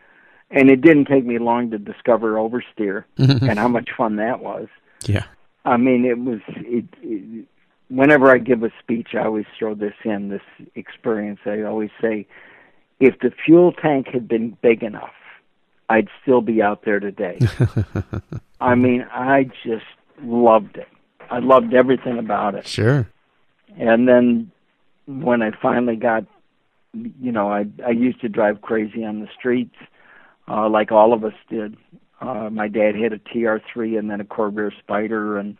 [0.52, 4.68] and it didn't take me long to discover oversteer and how much fun that was.
[5.06, 5.24] Yeah.
[5.64, 6.40] I mean, it was.
[6.48, 7.46] It, it,
[7.92, 10.28] whenever I give a speech, I always throw this in.
[10.28, 12.26] This experience, I always say,
[13.00, 15.12] if the fuel tank had been big enough,
[15.88, 17.38] I'd still be out there today.
[18.60, 19.84] I mean, I just
[20.22, 20.88] loved it.
[21.30, 22.66] I loved everything about it.
[22.66, 23.08] Sure.
[23.76, 24.50] And then
[25.06, 26.24] when I finally got,
[26.94, 29.74] you know, I I used to drive crazy on the streets,
[30.48, 31.76] uh, like all of us did.
[32.20, 35.56] Uh, my dad had a TR3 and then a Corvair Spider, and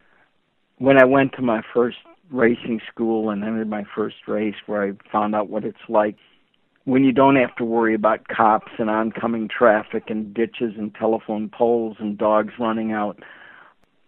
[0.79, 1.97] when I went to my first
[2.33, 6.17] racing school and entered my first race, where I found out what it's like
[6.85, 11.49] when you don't have to worry about cops and oncoming traffic and ditches and telephone
[11.49, 13.23] poles and dogs running out.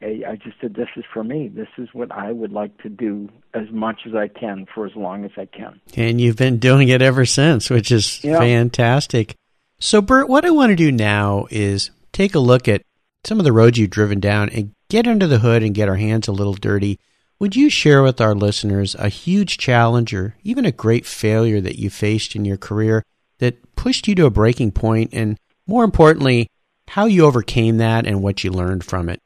[0.03, 1.49] I I just said, this is for me.
[1.49, 4.97] This is what I would like to do as much as I can for as
[4.97, 5.81] long as I can.
[5.97, 8.39] And you've been doing it ever since, which is Yeah.
[8.39, 9.35] fantastic.
[9.79, 12.83] So, Burt, what I want to do now is take a look at
[13.25, 15.97] some of the roads you've driven down and get under the hood and get our
[15.97, 16.99] hands a little dirty.
[17.41, 21.79] Would you share with our listeners a huge challenge or even a great failure that
[21.79, 23.03] you faced in your career
[23.39, 26.49] that pushed you to a breaking point and more importantly,
[26.89, 29.21] how you overcame that and what you learned from it?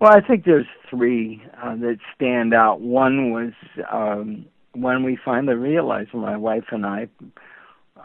[0.00, 2.80] Well, I think there's three uh, that stand out.
[2.80, 3.52] One was
[3.90, 7.08] um, when we finally realized, my wife and I,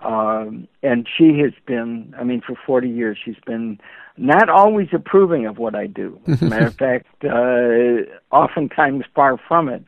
[0.03, 3.79] um, and she has been, I mean, for 40 years, she's been
[4.17, 6.19] not always approving of what I do.
[6.28, 9.84] As a matter of fact, uh, oftentimes far from it.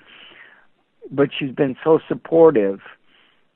[1.12, 2.80] But she's been so supportive.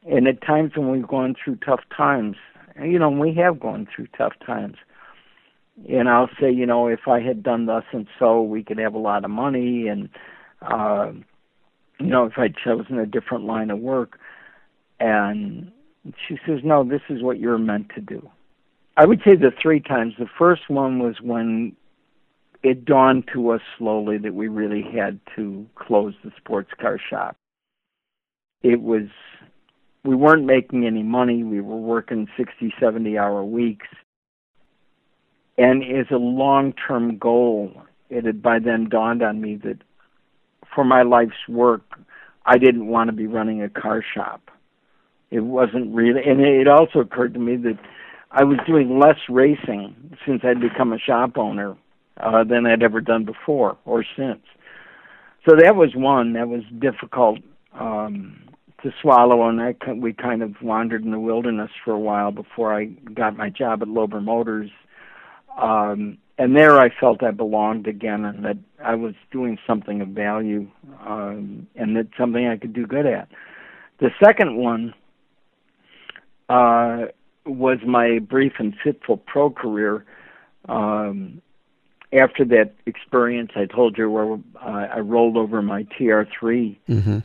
[0.10, 2.38] And at times when we've gone through tough times,
[2.82, 4.78] you know, we have gone through tough times.
[5.90, 8.94] And I'll say, you know, if I had done thus and so, we could have
[8.94, 9.88] a lot of money.
[9.88, 10.10] And,
[10.62, 11.12] uh,
[12.00, 14.20] you know, if I'd chosen a different line of work.
[15.00, 15.72] And
[16.28, 18.30] she says, no, this is what you're meant to do.
[19.00, 20.16] I would say the three times.
[20.20, 21.74] The first one was when
[22.64, 27.38] it dawned to us slowly that we really had to close the sports car shop.
[28.62, 29.08] It was,
[30.04, 31.44] we weren't making any money.
[31.44, 33.88] We were working 60, 70 hour weeks.
[35.58, 37.72] And as a long term goal,
[38.10, 39.78] it had by then dawned on me that
[40.76, 41.84] for my life's work,
[42.46, 44.52] I didn't want to be running a car shop.
[45.32, 47.80] It wasn't really, and it also occurred to me that
[48.32, 51.76] I was doing less racing since I'd become a shop owner
[52.20, 54.42] uh, than I'd ever done before or since.
[55.48, 57.40] So that was one that was difficult
[57.74, 58.40] um,
[58.84, 62.74] to swallow, and I we kind of wandered in the wilderness for a while before
[62.74, 64.70] I got my job at Loeber Motors.
[65.60, 70.10] Um, and there I felt I belonged again, and that I was doing something of
[70.10, 70.70] value,
[71.06, 73.28] um, and that something I could do good at.
[74.00, 74.94] The second one
[76.48, 77.06] uh,
[77.52, 80.06] was my brief and fitful pro career.
[80.68, 81.42] Um,
[82.12, 86.78] after that experience, I told you where uh, I rolled over my TR3.
[86.90, 87.20] Mm-hmm.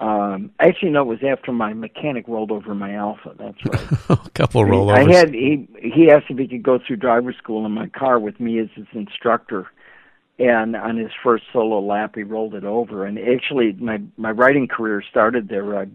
[0.00, 3.34] Um, actually, no, it was after my mechanic rolled over my Alfa.
[3.38, 4.00] That's right.
[4.26, 5.08] a couple rollovers.
[5.08, 8.18] I had he he asked if he could go through driver school in my car
[8.18, 9.66] with me as his instructor,
[10.38, 13.04] and on his first solo lap, he rolled it over.
[13.04, 15.78] And actually, my my writing career started there.
[15.78, 15.86] I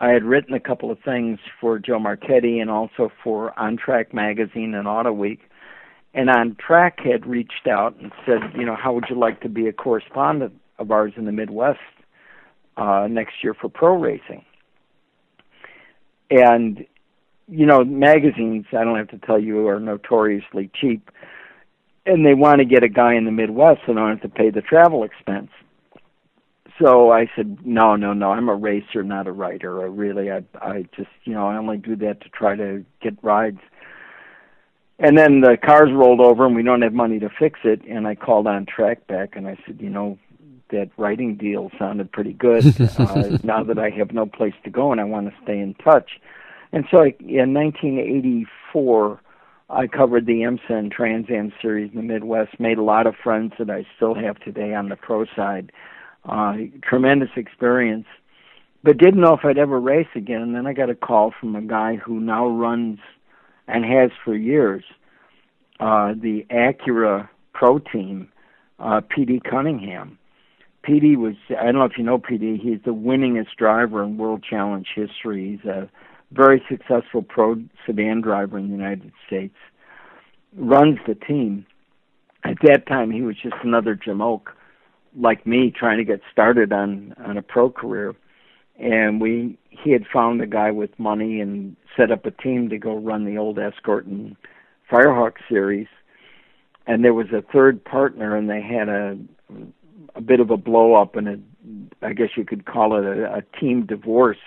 [0.00, 4.14] I had written a couple of things for Joe Marchetti and also for On Track
[4.14, 5.40] magazine and Auto Week.
[6.14, 9.48] And On Track had reached out and said, you know, how would you like to
[9.48, 11.80] be a correspondent of ours in the Midwest
[12.76, 14.44] uh, next year for pro racing?
[16.30, 16.86] And,
[17.48, 21.10] you know, magazines, I don't have to tell you, are notoriously cheap.
[22.06, 24.28] And they want to get a guy in the Midwest so they don't have to
[24.28, 25.50] pay the travel expense
[26.80, 28.32] so I said, no, no, no.
[28.32, 29.82] I'm a racer, not a writer.
[29.82, 33.22] I really, I, I just, you know, I only do that to try to get
[33.22, 33.60] rides.
[34.98, 37.82] And then the cars rolled over, and we don't have money to fix it.
[37.86, 40.18] And I called on track back, and I said, you know,
[40.70, 42.64] that writing deal sounded pretty good.
[42.98, 45.74] uh, now that I have no place to go, and I want to stay in
[45.74, 46.20] touch.
[46.72, 49.20] And so, I, in 1984,
[49.70, 52.58] I covered the IMSA Trans Am series in the Midwest.
[52.58, 55.72] Made a lot of friends that I still have today on the pro side
[56.24, 58.06] uh, tremendous experience,
[58.82, 60.42] but didn't know if I'd ever race again.
[60.42, 62.98] And then I got a call from a guy who now runs
[63.66, 64.84] and has for years
[65.80, 68.28] uh, the Acura Pro Team,
[68.78, 70.18] uh, PD Cunningham.
[70.86, 74.44] PD was, I don't know if you know PD, he's the winningest driver in World
[74.48, 75.58] Challenge history.
[75.62, 75.88] He's a
[76.32, 79.56] very successful pro sedan driver in the United States.
[80.56, 81.66] Runs the team.
[82.44, 84.46] At that time, he was just another Jamoke
[85.16, 88.14] like me trying to get started on on a pro career.
[88.78, 92.78] And we he had found a guy with money and set up a team to
[92.78, 94.36] go run the old escort and
[94.90, 95.88] firehawk series.
[96.86, 99.18] And there was a third partner and they had a
[100.14, 101.38] a bit of a blow up and a
[102.06, 104.38] i guess you could call it a, a team divorce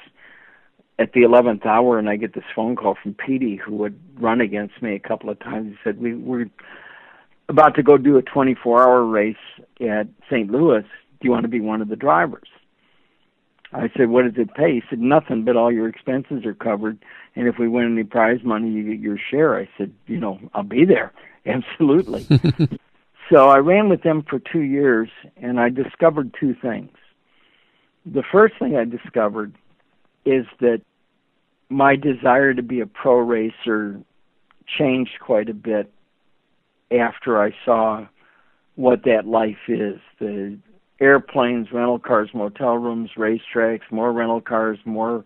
[0.97, 1.99] at the 11th hour.
[1.99, 5.29] And i get this phone call from Petey who had run against me a couple
[5.29, 5.71] of times.
[5.71, 6.49] He said we we're
[7.51, 9.35] about to go do a 24 hour race
[9.79, 10.49] at St.
[10.49, 10.81] Louis.
[10.81, 12.47] Do you want to be one of the drivers?
[13.73, 14.75] I said, What does it pay?
[14.75, 16.97] He said, Nothing, but all your expenses are covered.
[17.35, 19.57] And if we win any prize money, you get your share.
[19.57, 21.13] I said, You know, I'll be there.
[21.45, 22.27] Absolutely.
[23.29, 26.91] so I ran with them for two years, and I discovered two things.
[28.05, 29.55] The first thing I discovered
[30.25, 30.81] is that
[31.69, 34.01] my desire to be a pro racer
[34.77, 35.91] changed quite a bit
[36.91, 38.07] after I saw
[38.75, 40.57] what that life is the
[40.99, 45.25] airplanes, rental cars, motel rooms, racetracks, more rental cars, more,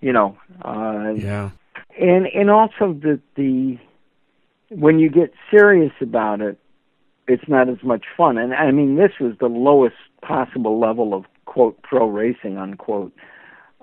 [0.00, 0.36] you know.
[0.62, 1.50] Uh, yeah.
[1.98, 3.78] And and also the the
[4.70, 6.58] when you get serious about it,
[7.28, 8.36] it's not as much fun.
[8.36, 13.12] And I mean, this was the lowest possible level of quote pro racing unquote.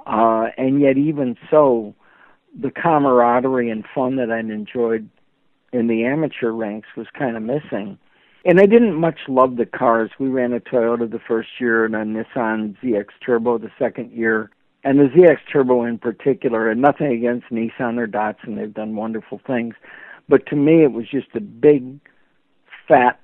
[0.05, 1.93] Uh, and yet, even so,
[2.59, 5.09] the camaraderie and fun that I'd enjoyed
[5.73, 7.97] in the amateur ranks was kind of missing.
[8.43, 10.09] And I didn't much love the cars.
[10.19, 14.49] We ran a Toyota the first year and a Nissan ZX Turbo the second year.
[14.83, 19.39] And the ZX Turbo in particular, and nothing against Nissan or Datsun, they've done wonderful
[19.45, 19.75] things.
[20.27, 21.99] But to me, it was just a big,
[22.87, 23.19] fat,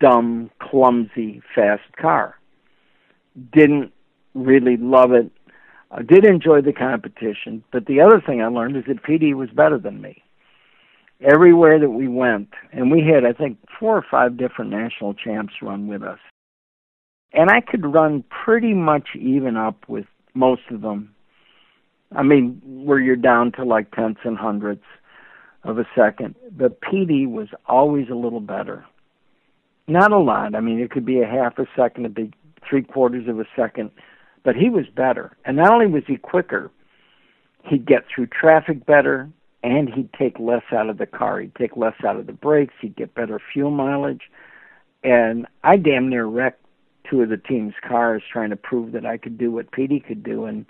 [0.00, 2.38] dumb, clumsy, fast car.
[3.52, 3.92] Didn't
[4.34, 5.30] really love it.
[5.90, 9.48] I did enjoy the competition, but the other thing I learned is that PD was
[9.48, 10.22] better than me
[11.20, 15.54] everywhere that we went, and we had, I think, four or five different national champs
[15.62, 16.18] run with us.
[17.32, 21.14] And I could run pretty much even up with most of them.
[22.14, 24.86] I mean, where you're down to like tenths and hundredths
[25.64, 26.36] of a second.
[26.56, 28.86] But PD was always a little better.
[29.86, 30.54] Not a lot.
[30.54, 32.34] I mean, it could be a half a second, a big
[32.68, 33.90] three quarters of a second,
[34.44, 35.36] but he was better.
[35.44, 36.70] And not only was he quicker,
[37.64, 39.30] he'd get through traffic better
[39.62, 41.40] and he'd take less out of the car.
[41.40, 42.74] He'd take less out of the brakes.
[42.80, 44.22] He'd get better fuel mileage.
[45.02, 46.64] And I damn near wrecked
[47.08, 50.22] two of the team's cars trying to prove that I could do what Petey could
[50.22, 50.44] do.
[50.44, 50.66] And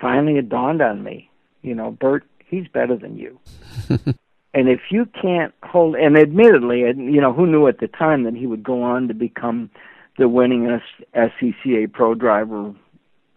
[0.00, 1.30] finally it dawned on me,
[1.62, 3.38] you know, Burt, he's better than you.
[3.88, 8.34] and if you can't hold, and admittedly, you know, who knew at the time that
[8.34, 9.70] he would go on to become
[10.18, 10.82] the winningest
[11.14, 12.74] SCCA pro driver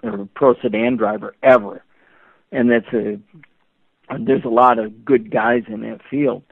[0.03, 1.83] or pro sedan driver ever.
[2.51, 3.19] And that's a
[4.19, 6.43] there's a lot of good guys in that field.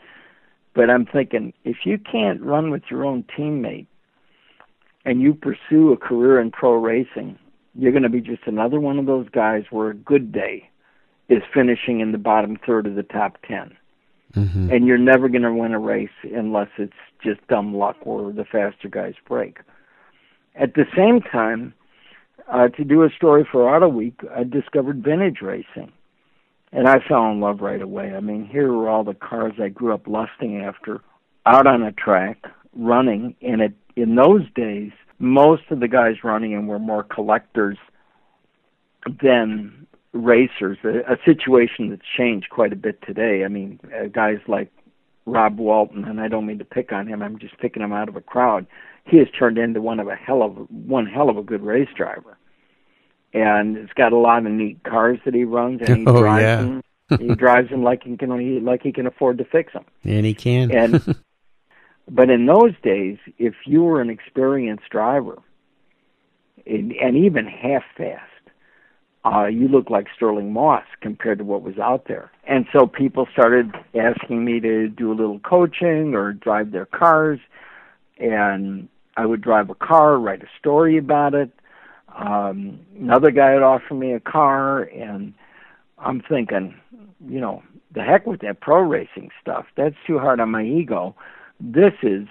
[0.73, 3.87] But I'm thinking if you can't run with your own teammate
[5.05, 7.37] and you pursue a career in pro racing,
[7.75, 10.69] you're going to be just another one of those guys where a good day
[11.27, 13.75] is finishing in the bottom third of the top 10.
[14.35, 14.71] Mm-hmm.
[14.71, 16.93] And you're never going to win a race unless it's
[17.23, 19.59] just dumb luck or the faster guys break.
[20.55, 21.73] At the same time,
[22.47, 25.91] uh, to do a story for Auto Week, I discovered vintage racing
[26.71, 28.13] and I fell in love right away.
[28.15, 31.01] I mean, here were all the cars I grew up lusting after,
[31.45, 32.45] out on a track,
[32.75, 33.35] running.
[33.41, 37.77] And it, in those days, most of the guys running them were more collectors
[39.21, 40.77] than racers.
[40.83, 43.43] A, a situation that's changed quite a bit today.
[43.43, 44.71] I mean, uh, guys like
[45.25, 47.23] Rob Walton, and I don't mean to pick on him.
[47.23, 48.67] I'm just picking him out of a crowd.
[49.05, 51.89] He has turned into one of a hell of one hell of a good race
[51.95, 52.37] driver
[53.33, 56.41] and it's got a lot of neat cars that he runs, and he oh, drives
[56.41, 56.55] yeah.
[56.55, 56.83] them.
[57.19, 59.85] he drives them like he can like he can afford to fix them.
[60.03, 60.71] And he can.
[60.71, 61.15] and
[62.09, 65.37] but in those days, if you were an experienced driver,
[66.65, 68.23] and, and even half fast,
[69.25, 72.31] uh, you looked like Stirling Moss compared to what was out there.
[72.47, 77.39] And so people started asking me to do a little coaching or drive their cars,
[78.17, 81.51] and I would drive a car, write a story about it
[82.17, 85.33] um, another guy had offered me a car, and
[85.97, 86.75] I'm thinking,
[87.27, 89.65] you know, the heck with that pro racing stuff.
[89.75, 91.15] That's too hard on my ego.
[91.59, 92.27] This is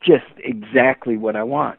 [0.00, 1.78] just exactly what I want.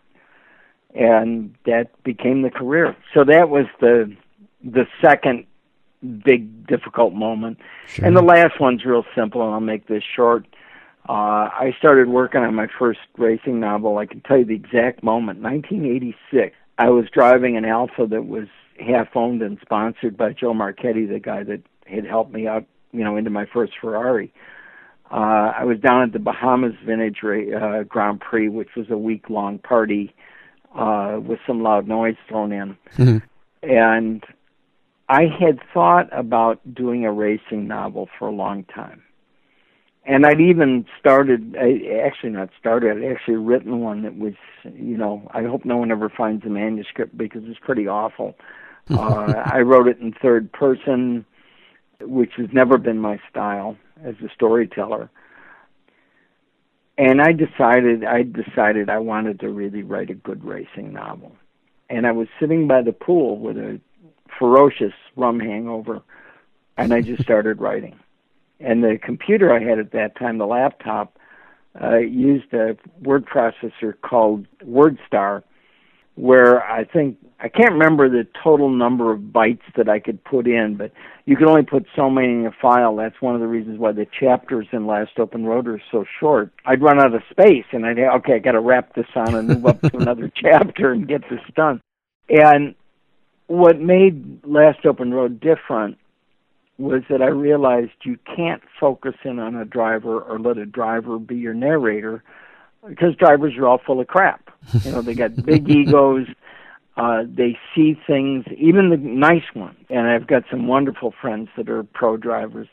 [0.96, 2.96] And that became the career.
[3.14, 4.16] So that was the
[4.64, 5.46] the second
[6.24, 7.58] big difficult moment.
[7.88, 8.06] Sure.
[8.06, 10.46] And the last one's real simple, and I'll make this short.
[11.10, 13.98] Uh, I started working on my first racing novel.
[13.98, 16.56] I can tell you the exact moment, 1986.
[16.78, 18.48] I was driving an Alfa that was
[18.80, 23.04] half owned and sponsored by Joe Marchetti, the guy that had helped me out, you
[23.04, 24.34] know, into my first Ferrari.
[25.12, 29.30] Uh, I was down at the Bahamas Vintage uh, Grand Prix, which was a week
[29.30, 30.16] long party
[30.76, 32.78] uh, with some loud noise thrown in.
[32.96, 33.18] Mm-hmm.
[33.70, 34.24] And
[35.08, 39.04] I had thought about doing a racing novel for a long time
[40.06, 44.34] and I'd even started, I actually not started, I'd actually written one that was,
[44.64, 48.36] you know, I hope no one ever finds the manuscript because it's pretty awful.
[48.90, 51.26] uh, I wrote it in third person,
[52.02, 55.10] which has never been my style as a storyteller.
[56.98, 61.34] And I decided, I decided I wanted to really write a good racing novel.
[61.90, 63.80] And I was sitting by the pool with a
[64.38, 66.02] ferocious rum hangover,
[66.76, 67.98] and I just started writing
[68.60, 71.18] and the computer I had at that time, the laptop,
[71.82, 75.44] uh, used a word processor called WordStar,
[76.16, 80.48] where I think I can't remember the total number of bytes that I could put
[80.48, 80.92] in, but
[81.26, 82.96] you can only put so many in a file.
[82.96, 86.52] That's one of the reasons why the chapters in Last Open Road are so short.
[86.66, 89.36] I'd run out of space, and I'd say, okay, I got to wrap this on
[89.36, 91.82] and move up to another chapter and get this done.
[92.30, 92.76] And
[93.48, 95.98] what made Last Open Road different
[96.78, 101.20] was that I realized you can't focus in on a driver or let a driver
[101.20, 102.24] be your narrator.
[102.88, 104.50] because drivers are all full of crap.
[104.84, 106.28] You know, they got big egos.
[106.96, 109.78] Uh, they see things, even the nice ones.
[109.90, 112.68] And I've got some wonderful friends that are pro drivers,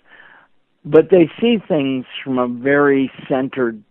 [0.84, 3.82] but they see things from a very centered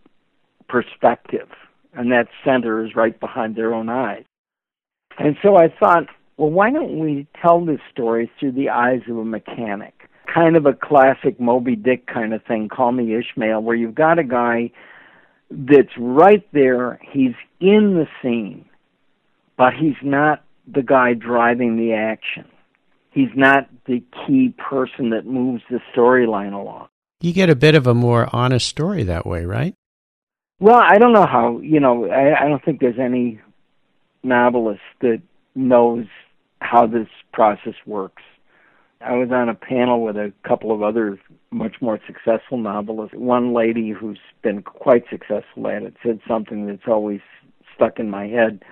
[0.67, 1.49] perspective,
[1.93, 4.23] and that center is right behind their own eyes.
[5.17, 6.05] And so I thought,
[6.37, 9.98] well, why don't we tell this story through the eyes of a mechanic?
[10.33, 14.19] Kind of a classic Moby Dick kind of thing, Call Me Ishmael, where you've got
[14.19, 14.71] a guy
[15.49, 18.65] that's right there, he's in the scene,
[19.57, 22.45] but he's not the guy driving the action.
[23.11, 26.87] He's not the key person that moves the storyline along.
[27.21, 29.73] You get a bit of a more honest story that way, right?
[30.59, 33.41] Well, I don't know how, you know, I, I don't think there's any
[34.23, 35.21] novelist that
[35.55, 36.05] knows
[36.61, 38.21] how this process works.
[39.01, 41.17] I was on a panel with a couple of other
[41.51, 43.15] much more successful novelists.
[43.15, 47.21] One lady who's been quite successful at it said something that's always
[47.75, 48.63] stuck in my head.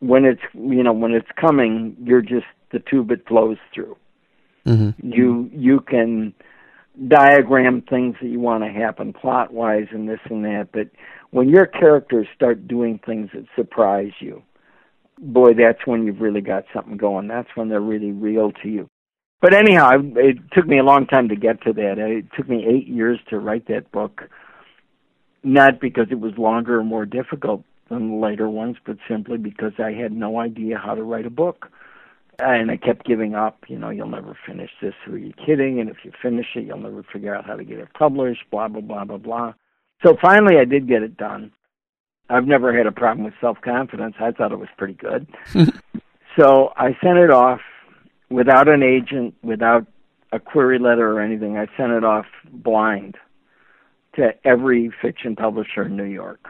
[0.00, 3.96] When it's you know when it's coming, you're just the tube it flows through.
[4.66, 5.10] Mm-hmm.
[5.10, 6.34] You you can
[7.08, 10.88] diagram things that you want to happen plot wise and this and that, but
[11.30, 14.42] when your characters start doing things that surprise you,
[15.18, 17.28] boy, that's when you've really got something going.
[17.28, 18.88] That's when they're really real to you.
[19.40, 21.98] But anyhow, it took me a long time to get to that.
[21.98, 24.22] It took me eight years to write that book,
[25.44, 29.72] not because it was longer or more difficult than the later ones, but simply because
[29.78, 31.70] I had no idea how to write a book.
[32.38, 33.64] And I kept giving up.
[33.68, 34.92] You know, you'll never finish this.
[35.06, 35.80] Who are you kidding?
[35.80, 38.42] And if you finish it, you'll never figure out how to get it published.
[38.50, 39.54] Blah blah blah blah blah.
[40.04, 41.50] So finally, I did get it done.
[42.28, 44.16] I've never had a problem with self confidence.
[44.20, 45.26] I thought it was pretty good.
[46.38, 47.60] so I sent it off
[48.30, 49.86] without an agent, without
[50.32, 51.56] a query letter or anything.
[51.56, 53.16] I sent it off blind
[54.16, 56.48] to every fiction publisher in New York.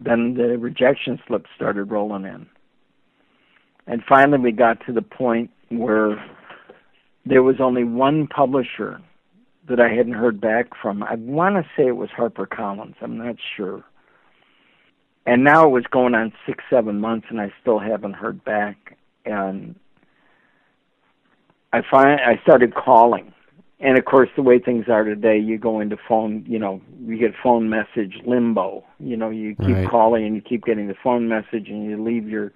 [0.00, 2.46] Then the rejection slips started rolling in.
[3.86, 6.22] And finally, we got to the point where
[7.26, 9.00] there was only one publisher
[9.68, 11.02] that I hadn't heard back from.
[11.02, 12.94] I want to say it was HarperCollins.
[13.02, 13.84] I'm not sure.
[15.26, 18.96] And now it was going on six, seven months, and I still haven't heard back.
[19.26, 19.74] And
[21.72, 23.32] I find I started calling,
[23.80, 26.44] and of course, the way things are today, you go into phone.
[26.48, 28.84] You know, you get phone message limbo.
[28.98, 29.88] You know, you keep right.
[29.88, 32.52] calling and you keep getting the phone message, and you leave your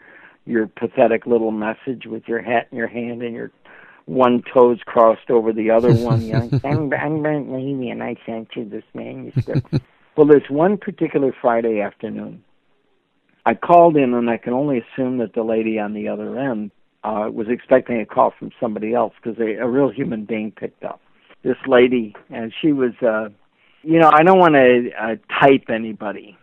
[0.47, 3.51] your pathetic little message with your hat in your hand and your
[4.07, 6.23] one toes crossed over the other one.
[6.23, 9.73] You know, I'm, I'm Burt Levy, and I sent you this manuscript.
[10.17, 12.43] well, there's one particular Friday afternoon.
[13.45, 16.71] I called in, and I can only assume that the lady on the other end
[17.05, 20.84] uh, was expecting a call from somebody else because a, a real human being picked
[20.84, 21.00] up.
[21.42, 23.28] This lady, and she was, uh,
[23.82, 26.36] you know, I don't want to uh, type anybody,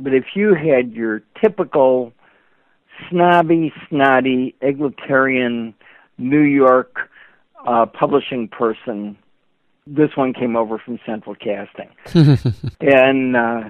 [0.00, 2.12] but if you had your typical
[3.10, 5.74] snobby, snotty, egalitarian
[6.18, 7.10] New York
[7.66, 9.16] uh, publishing person.
[9.86, 11.90] This one came over from Central Casting,
[12.80, 13.60] and uh,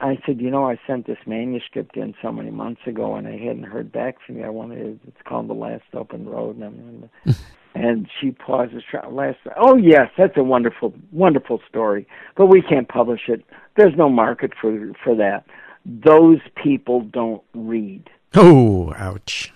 [0.00, 3.36] I said, you know, I sent this manuscript in so many months ago, and I
[3.36, 4.44] hadn't heard back from you.
[4.44, 7.34] I wanted it's called The Last Open Road, and I'm,
[7.74, 8.82] and she pauses.
[9.08, 13.44] Last, oh yes, that's a wonderful, wonderful story, but we can't publish it.
[13.76, 15.44] There's no market for for that.
[15.86, 18.10] Those people don't read.
[18.34, 19.52] Oh, ouch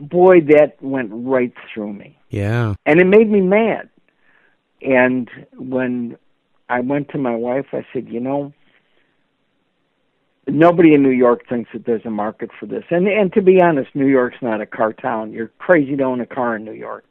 [0.00, 2.18] boy, that went right through me.
[2.30, 2.74] Yeah.
[2.86, 3.88] And it made me mad.
[4.82, 6.16] And when
[6.68, 8.52] I went to my wife, I said, you know,
[10.48, 12.84] nobody in New York thinks that there's a market for this.
[12.90, 15.32] And and to be honest, New York's not a car town.
[15.32, 17.04] You're crazy to own a car in New York.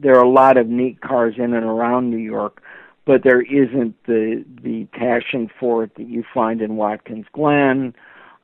[0.00, 2.62] There are a lot of neat cars in and around New York,
[3.04, 7.94] but there isn't the the passion for it that you find in Watkins Glen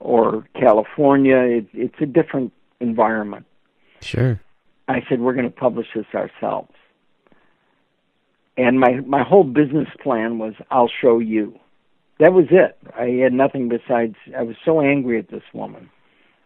[0.00, 1.36] or California.
[1.36, 3.46] It, it's a different environment.
[4.00, 4.40] Sure.
[4.86, 6.72] I said, we're going to publish this ourselves.
[8.56, 11.58] And my, my whole business plan was, I'll show you.
[12.20, 12.78] That was it.
[12.96, 15.90] I had nothing besides, I was so angry at this woman.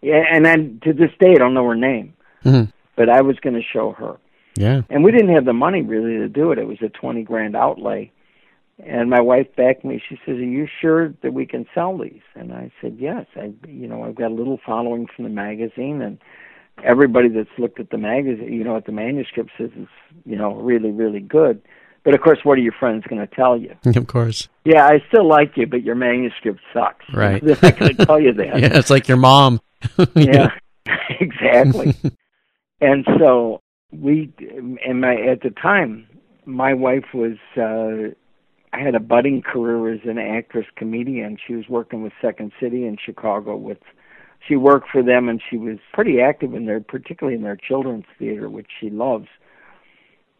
[0.00, 2.14] Yeah, and then to this day, I don't know her name.
[2.44, 2.70] Mm-hmm.
[2.96, 4.16] But I was going to show her.
[4.56, 4.82] Yeah.
[4.90, 6.58] And we didn't have the money really to do it.
[6.58, 8.10] It was a 20 grand outlay.
[8.84, 10.00] And my wife backed me.
[10.08, 13.26] She says, "Are you sure that we can sell these?" And I said, "Yes.
[13.34, 16.18] I, you know, I've got a little following from the magazine, and
[16.84, 19.90] everybody that's looked at the magazine, you know, at the manuscript says it's,
[20.24, 21.60] you know, really, really good.
[22.04, 23.74] But of course, what are your friends going to tell you?
[23.96, 24.48] Of course.
[24.64, 27.04] Yeah, I still like you, but your manuscript sucks.
[27.12, 27.42] Right.
[27.44, 28.60] They're not going to tell you that.
[28.60, 29.60] yeah, it's like your mom.
[30.14, 30.50] yeah,
[31.20, 31.94] exactly.
[32.80, 33.60] and so
[33.92, 34.32] we,
[34.84, 36.06] and my at the time,
[36.46, 38.14] my wife was, uh
[38.72, 41.38] I had a budding career as an actress comedian.
[41.46, 43.78] She was working with Second City in Chicago with
[44.46, 48.04] she worked for them and she was pretty active in their particularly in their children's
[48.18, 49.26] theater which she loves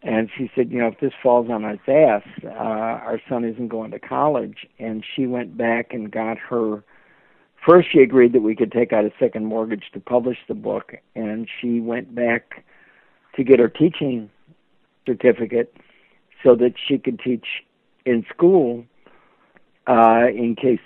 [0.03, 3.69] and she said you know if this falls on his ass uh our son isn't
[3.69, 4.67] going to college.
[4.79, 6.83] And she went back and got her
[7.67, 10.95] first she agreed that we could take out a second mortgage to publish the book
[11.15, 12.65] and she went back
[13.37, 14.31] to get her teaching
[15.07, 15.75] certificate
[16.43, 17.47] so that she could teach
[18.07, 18.85] in school
[19.87, 20.81] uh in case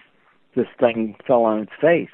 [0.55, 2.11] this thing fell on its face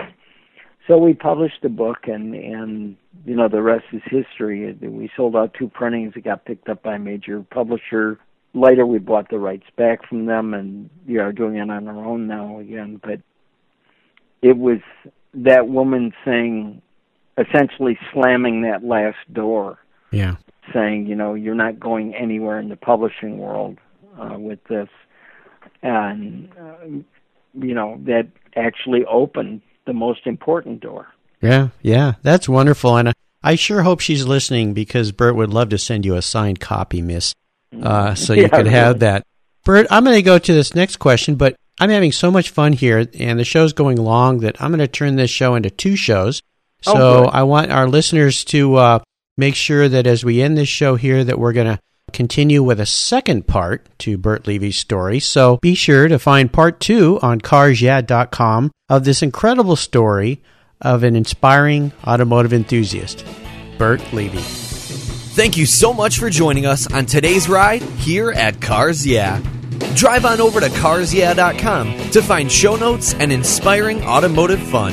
[0.88, 4.72] so we published the book and and you know the rest is history.
[4.72, 8.18] We sold out two printings it got picked up by a major publisher.
[8.54, 12.04] Later we bought the rights back from them and we are doing it on our
[12.04, 12.98] own now again.
[13.02, 13.20] But
[14.40, 14.78] it was
[15.34, 16.80] that woman saying
[17.36, 19.78] essentially slamming that last door.
[20.10, 20.36] Yeah.
[20.72, 23.78] Saying you know you're not going anywhere in the publishing world
[24.18, 24.88] uh, with this.
[25.82, 26.86] And uh,
[27.52, 31.08] you know that actually opened the most important door.
[31.42, 33.12] Yeah, yeah, that's wonderful, and I,
[33.42, 37.00] I sure hope she's listening because Burt would love to send you a signed copy,
[37.00, 37.34] Miss,
[37.82, 39.24] uh, so you Yeah, could have that.
[39.64, 42.72] Burt, I'm going to go to this next question, but I'm having so much fun
[42.74, 45.96] here, and the show's going long that I'm going to turn this show into two
[45.96, 46.42] shows.
[46.86, 47.30] Oh, So good.
[47.32, 48.98] I want our listeners to uh,
[49.36, 51.78] make sure that as we end this show here, that we're going to
[52.12, 55.20] continue with a second part to Burt Levy's story.
[55.20, 60.42] So be sure to find part two on carsyeah.com of this incredible story
[60.80, 63.24] of an inspiring automotive enthusiast,
[63.78, 64.38] Burt Levy.
[64.38, 69.40] Thank you so much for joining us on today's ride here at Cars Yeah.
[69.94, 74.92] Drive on over to carsyeah.com to find show notes and inspiring automotive fun.